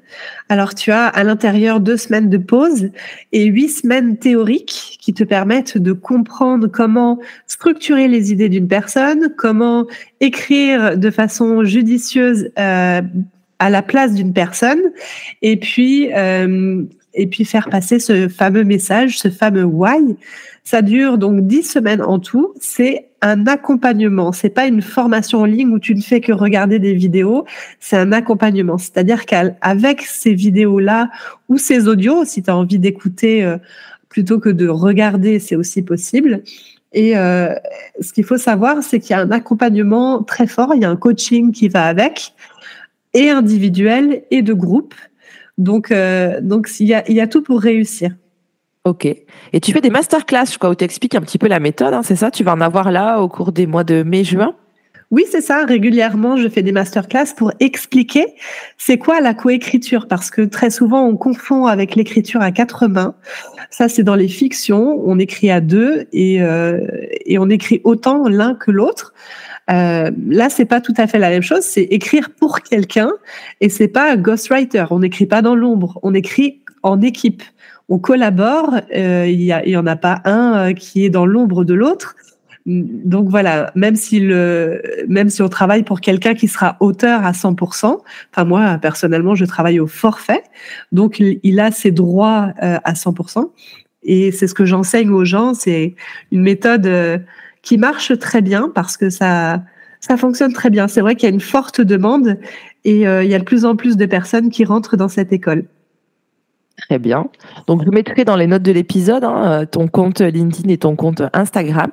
Alors, 0.50 0.74
tu 0.74 0.92
as 0.92 1.06
à 1.06 1.24
l'intérieur 1.24 1.80
deux 1.80 1.96
semaines 1.96 2.28
de 2.28 2.36
pause 2.36 2.90
et 3.32 3.46
huit 3.46 3.70
semaines 3.70 4.18
théoriques 4.18 4.98
qui 5.00 5.14
te 5.14 5.24
permettent 5.24 5.78
de 5.78 5.92
comprendre 5.92 6.68
comment 6.68 7.18
structurer 7.46 8.08
les 8.08 8.32
idées 8.32 8.50
d'une 8.50 8.68
personne, 8.68 9.32
comment 9.38 9.86
écrire 10.20 10.98
de 10.98 11.10
façon 11.10 11.64
judicieuse 11.64 12.50
euh, 12.58 13.00
à 13.58 13.70
la 13.70 13.80
place 13.80 14.12
d'une 14.12 14.34
personne 14.34 14.82
et 15.40 15.56
puis, 15.56 16.12
euh, 16.12 16.82
et 17.14 17.26
puis 17.28 17.46
faire 17.46 17.70
passer 17.70 17.98
ce 17.98 18.28
fameux 18.28 18.64
message, 18.64 19.18
ce 19.18 19.30
fameux 19.30 19.64
why. 19.64 20.14
Ça 20.66 20.82
dure 20.82 21.16
donc 21.16 21.46
dix 21.46 21.62
semaines 21.62 22.02
en 22.02 22.18
tout. 22.18 22.52
C'est 22.60 23.06
un 23.22 23.46
accompagnement. 23.46 24.32
C'est 24.32 24.50
pas 24.50 24.66
une 24.66 24.82
formation 24.82 25.42
en 25.42 25.44
ligne 25.44 25.68
où 25.68 25.78
tu 25.78 25.94
ne 25.94 26.00
fais 26.00 26.20
que 26.20 26.32
regarder 26.32 26.80
des 26.80 26.92
vidéos. 26.92 27.44
C'est 27.78 27.96
un 27.96 28.10
accompagnement. 28.10 28.76
C'est-à-dire 28.76 29.26
qu'avec 29.26 30.02
ces 30.02 30.34
vidéos-là 30.34 31.08
ou 31.48 31.56
ces 31.56 31.86
audios, 31.86 32.24
si 32.24 32.42
tu 32.42 32.50
as 32.50 32.56
envie 32.56 32.80
d'écouter 32.80 33.44
euh, 33.44 33.58
plutôt 34.08 34.40
que 34.40 34.48
de 34.48 34.66
regarder, 34.66 35.38
c'est 35.38 35.54
aussi 35.54 35.82
possible. 35.82 36.42
Et 36.92 37.16
euh, 37.16 37.54
ce 38.00 38.12
qu'il 38.12 38.24
faut 38.24 38.36
savoir, 38.36 38.82
c'est 38.82 38.98
qu'il 38.98 39.10
y 39.10 39.14
a 39.14 39.20
un 39.20 39.30
accompagnement 39.30 40.24
très 40.24 40.48
fort. 40.48 40.72
Il 40.74 40.82
y 40.82 40.84
a 40.84 40.90
un 40.90 40.96
coaching 40.96 41.52
qui 41.52 41.68
va 41.68 41.84
avec, 41.84 42.34
et 43.14 43.30
individuel 43.30 44.24
et 44.32 44.42
de 44.42 44.52
groupe. 44.52 44.96
Donc, 45.58 45.92
euh, 45.92 46.40
donc 46.40 46.68
il 46.80 46.88
y 46.88 47.20
a 47.20 47.26
tout 47.28 47.42
pour 47.44 47.60
réussir. 47.60 48.10
Ok. 48.86 49.04
Et 49.04 49.60
tu 49.60 49.72
fais 49.72 49.80
des 49.80 49.90
masterclass, 49.90 50.56
crois, 50.60 50.70
où 50.70 50.76
tu 50.76 50.84
expliques 50.84 51.16
un 51.16 51.20
petit 51.20 51.38
peu 51.38 51.48
la 51.48 51.58
méthode, 51.58 51.92
hein, 51.92 52.02
c'est 52.04 52.14
ça? 52.14 52.30
Tu 52.30 52.44
vas 52.44 52.52
en 52.52 52.60
avoir 52.60 52.92
là 52.92 53.18
au 53.18 53.28
cours 53.28 53.50
des 53.50 53.66
mois 53.66 53.82
de 53.82 54.04
mai-juin 54.04 54.54
oui, 55.12 55.24
c'est 55.30 55.40
ça. 55.40 55.64
Régulièrement, 55.64 56.36
je 56.36 56.48
fais 56.48 56.62
des 56.62 56.72
masterclass 56.72 57.26
pour 57.36 57.52
expliquer 57.60 58.26
c'est 58.76 58.98
quoi 58.98 59.20
la 59.20 59.34
coécriture, 59.34 60.08
parce 60.08 60.32
que 60.32 60.42
très 60.42 60.68
souvent, 60.68 61.06
on 61.06 61.16
confond 61.16 61.66
avec 61.66 61.94
l'écriture 61.94 62.40
à 62.40 62.50
quatre 62.50 62.88
mains. 62.88 63.14
Ça, 63.70 63.88
c'est 63.88 64.02
dans 64.02 64.16
les 64.16 64.26
fictions. 64.26 65.00
On 65.06 65.20
écrit 65.20 65.48
à 65.48 65.60
deux 65.60 66.08
et, 66.12 66.42
euh, 66.42 66.80
et 67.24 67.38
on 67.38 67.48
écrit 67.48 67.80
autant 67.84 68.28
l'un 68.28 68.56
que 68.56 68.72
l'autre. 68.72 69.14
Euh, 69.70 70.10
là, 70.28 70.48
c'est 70.50 70.64
pas 70.64 70.80
tout 70.80 70.94
à 70.96 71.06
fait 71.06 71.20
la 71.20 71.30
même 71.30 71.42
chose. 71.42 71.62
C'est 71.62 71.84
écrire 71.84 72.30
pour 72.30 72.62
quelqu'un 72.62 73.12
et 73.60 73.68
c'est 73.68 73.86
pas 73.86 74.16
ghostwriter. 74.16 74.86
On 74.90 74.98
n'écrit 74.98 75.26
pas 75.26 75.40
dans 75.40 75.54
l'ombre. 75.54 76.00
On 76.02 76.14
écrit 76.14 76.62
en 76.86 77.00
équipe 77.02 77.42
on 77.88 77.98
collabore. 77.98 78.74
Euh, 78.94 79.26
il 79.28 79.38
n'y 79.38 79.76
en 79.76 79.86
a 79.86 79.96
pas 79.96 80.20
un 80.24 80.70
euh, 80.70 80.72
qui 80.72 81.04
est 81.04 81.10
dans 81.10 81.26
l'ombre 81.26 81.64
de 81.64 81.74
l'autre. 81.74 82.16
Donc 82.66 83.28
voilà, 83.28 83.70
même 83.76 83.94
si 83.94 84.18
le, 84.18 84.82
même 85.06 85.30
si 85.30 85.40
on 85.40 85.48
travaille 85.48 85.84
pour 85.84 86.00
quelqu'un 86.00 86.34
qui 86.34 86.48
sera 86.48 86.76
auteur 86.80 87.24
à 87.24 87.30
100%, 87.30 88.00
enfin 88.32 88.44
moi 88.44 88.78
personnellement 88.78 89.36
je 89.36 89.44
travaille 89.44 89.78
au 89.78 89.86
forfait, 89.86 90.42
donc 90.90 91.20
il, 91.20 91.60
a 91.60 91.70
ses 91.70 91.92
droits 91.92 92.52
euh, 92.64 92.78
à 92.82 92.94
100%. 92.94 93.52
Et 94.02 94.32
c'est 94.32 94.48
ce 94.48 94.54
que 94.54 94.64
j'enseigne 94.64 95.10
aux 95.10 95.24
gens, 95.24 95.54
c'est 95.54 95.94
une 96.32 96.42
méthode 96.42 97.24
qui 97.62 97.78
marche 97.78 98.18
très 98.18 98.42
bien 98.42 98.68
parce 98.74 98.96
que 98.96 99.10
ça, 99.10 99.62
ça 100.00 100.16
fonctionne 100.16 100.52
très 100.52 100.70
bien. 100.70 100.88
C'est 100.88 101.00
vrai 101.00 101.14
qu'il 101.14 101.28
y 101.28 101.30
a 101.30 101.34
une 101.34 101.40
forte 101.40 101.80
demande 101.80 102.36
et 102.84 103.02
il 103.02 103.30
y 103.30 103.34
a 103.34 103.38
de 103.38 103.44
plus 103.44 103.64
en 103.64 103.76
plus 103.76 103.96
de 103.96 104.06
personnes 104.06 104.50
qui 104.50 104.64
rentrent 104.64 104.96
dans 104.96 105.08
cette 105.08 105.32
école. 105.32 105.66
Très 106.76 106.98
bien. 106.98 107.30
Donc, 107.66 107.84
je 107.84 107.90
mettrai 107.90 108.24
dans 108.24 108.36
les 108.36 108.46
notes 108.46 108.62
de 108.62 108.72
l'épisode 108.72 109.24
hein, 109.24 109.62
euh, 109.62 109.66
ton 109.66 109.88
compte 109.88 110.20
LinkedIn 110.20 110.68
et 110.68 110.76
ton 110.76 110.94
compte 110.94 111.22
Instagram 111.32 111.90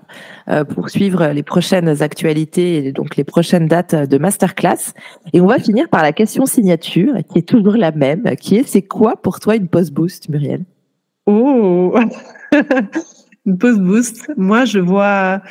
euh, 0.49 0.65
pour 0.65 0.89
suivre 0.89 1.27
les 1.27 1.43
prochaines 1.43 2.01
actualités 2.01 2.85
et 2.85 2.91
donc 2.91 3.15
les 3.15 3.23
prochaines 3.23 3.67
dates 3.67 3.95
de 3.95 4.17
masterclass. 4.17 4.93
Et 5.31 5.39
on 5.39 5.47
va 5.47 5.57
finir 5.59 5.87
par 5.87 6.03
la 6.03 6.11
question 6.11 6.45
signature, 6.45 7.13
qui 7.31 7.39
est 7.39 7.47
toujours 7.47 7.77
la 7.77 7.91
même, 7.91 8.35
qui 8.35 8.57
est 8.57 8.67
c'est 8.67 8.81
quoi 8.81 9.15
pour 9.15 9.39
toi 9.39 9.55
une 9.55 9.69
post 9.69 9.93
boost, 9.93 10.27
Muriel? 10.27 10.65
Oh, 11.27 11.97
une 13.45 13.57
post 13.57 13.79
boost. 13.79 14.31
Moi, 14.35 14.65
je 14.65 14.79
vois, 14.79 15.41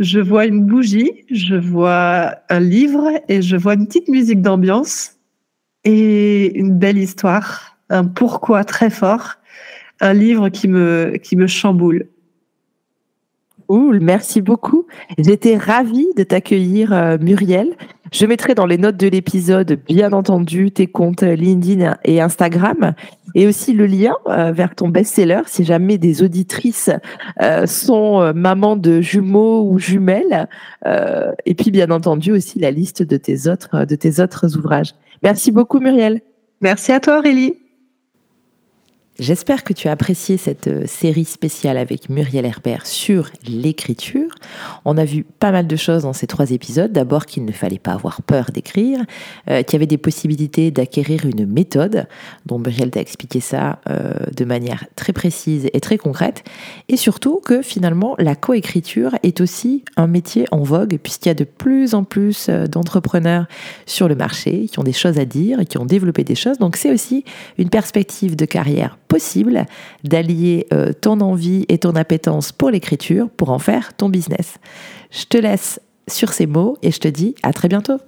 je 0.00 0.18
vois 0.18 0.46
une 0.46 0.64
bougie, 0.64 1.24
je 1.30 1.54
vois 1.54 2.34
un 2.50 2.60
livre 2.60 3.08
et 3.28 3.40
je 3.40 3.56
vois 3.56 3.74
une 3.74 3.86
petite 3.86 4.08
musique 4.08 4.42
d'ambiance 4.42 5.12
et 5.84 6.58
une 6.58 6.76
belle 6.76 6.98
histoire 6.98 7.77
un 7.90 8.04
pourquoi 8.04 8.64
très 8.64 8.90
fort, 8.90 9.34
un 10.00 10.12
livre 10.12 10.48
qui 10.48 10.68
me, 10.68 11.18
qui 11.22 11.36
me 11.36 11.46
chamboule. 11.46 12.06
Cool, 13.68 14.00
merci 14.00 14.40
beaucoup. 14.40 14.86
J'étais 15.18 15.58
ravie 15.58 16.08
de 16.16 16.22
t'accueillir, 16.22 16.94
euh, 16.94 17.18
Muriel. 17.20 17.74
Je 18.12 18.24
mettrai 18.24 18.54
dans 18.54 18.64
les 18.64 18.78
notes 18.78 18.96
de 18.96 19.08
l'épisode, 19.08 19.80
bien 19.86 20.14
entendu, 20.14 20.70
tes 20.70 20.86
comptes 20.86 21.22
LinkedIn 21.22 21.98
et 22.04 22.22
Instagram, 22.22 22.94
et 23.34 23.46
aussi 23.46 23.74
le 23.74 23.84
lien 23.84 24.14
euh, 24.28 24.52
vers 24.52 24.74
ton 24.74 24.88
best-seller 24.88 25.42
si 25.44 25.64
jamais 25.64 25.98
des 25.98 26.22
auditrices 26.22 26.88
euh, 27.42 27.66
sont 27.66 28.32
mamans 28.32 28.76
de 28.76 29.02
jumeaux 29.02 29.70
ou 29.70 29.78
jumelles, 29.78 30.48
et 31.44 31.54
puis 31.54 31.70
bien 31.70 31.90
entendu 31.90 32.32
aussi 32.32 32.58
la 32.58 32.70
liste 32.70 33.02
de 33.02 33.18
tes 33.18 33.50
autres, 33.50 33.84
de 33.84 33.94
tes 33.94 34.20
autres 34.20 34.56
ouvrages. 34.56 34.94
Merci 35.22 35.52
beaucoup, 35.52 35.78
Muriel. 35.78 36.22
Merci 36.62 36.92
à 36.92 37.00
toi, 37.00 37.18
Aurélie. 37.18 37.67
J'espère 39.18 39.64
que 39.64 39.72
tu 39.72 39.88
as 39.88 39.90
apprécié 39.90 40.36
cette 40.36 40.68
euh, 40.68 40.84
série 40.86 41.24
spéciale 41.24 41.76
avec 41.76 42.08
Muriel 42.08 42.46
Herbert 42.46 42.86
sur 42.86 43.30
l'écriture. 43.48 44.32
On 44.84 44.96
a 44.96 45.04
vu 45.04 45.24
pas 45.24 45.50
mal 45.50 45.66
de 45.66 45.74
choses 45.74 46.04
dans 46.04 46.12
ces 46.12 46.28
trois 46.28 46.52
épisodes. 46.52 46.92
D'abord 46.92 47.26
qu'il 47.26 47.44
ne 47.44 47.50
fallait 47.50 47.80
pas 47.80 47.94
avoir 47.94 48.22
peur 48.22 48.52
d'écrire, 48.52 49.00
euh, 49.50 49.64
qu'il 49.64 49.72
y 49.72 49.76
avait 49.76 49.88
des 49.88 49.98
possibilités 49.98 50.70
d'acquérir 50.70 51.26
une 51.26 51.46
méthode, 51.46 52.06
dont 52.46 52.60
Muriel 52.60 52.92
t'a 52.92 53.00
expliqué 53.00 53.40
ça 53.40 53.80
euh, 53.90 54.12
de 54.36 54.44
manière 54.44 54.84
très 54.94 55.12
précise 55.12 55.68
et 55.72 55.80
très 55.80 55.98
concrète, 55.98 56.44
et 56.88 56.96
surtout 56.96 57.40
que 57.44 57.60
finalement 57.60 58.14
la 58.20 58.36
coécriture 58.36 59.16
est 59.24 59.40
aussi 59.40 59.84
un 59.96 60.06
métier 60.06 60.44
en 60.52 60.62
vogue 60.62 60.96
puisqu'il 61.02 61.30
y 61.30 61.32
a 61.32 61.34
de 61.34 61.42
plus 61.42 61.94
en 61.94 62.04
plus 62.04 62.48
d'entrepreneurs 62.48 63.46
sur 63.84 64.06
le 64.06 64.14
marché 64.14 64.68
qui 64.70 64.78
ont 64.78 64.84
des 64.84 64.92
choses 64.92 65.18
à 65.18 65.24
dire 65.24 65.58
et 65.58 65.66
qui 65.66 65.76
ont 65.76 65.86
développé 65.86 66.22
des 66.22 66.36
choses. 66.36 66.58
Donc 66.58 66.76
c'est 66.76 66.92
aussi 66.92 67.24
une 67.58 67.68
perspective 67.68 68.36
de 68.36 68.44
carrière 68.44 68.96
possible 69.08 69.66
d'allier 70.04 70.66
euh, 70.72 70.92
ton 70.92 71.20
envie 71.20 71.64
et 71.68 71.78
ton 71.78 71.96
appétence 71.96 72.52
pour 72.52 72.70
l'écriture 72.70 73.28
pour 73.30 73.50
en 73.50 73.58
faire 73.58 73.96
ton 73.96 74.08
business. 74.08 74.58
Je 75.10 75.24
te 75.24 75.38
laisse 75.38 75.80
sur 76.06 76.32
ces 76.32 76.46
mots 76.46 76.76
et 76.82 76.90
je 76.90 77.00
te 77.00 77.08
dis 77.08 77.34
à 77.42 77.52
très 77.52 77.68
bientôt. 77.68 77.98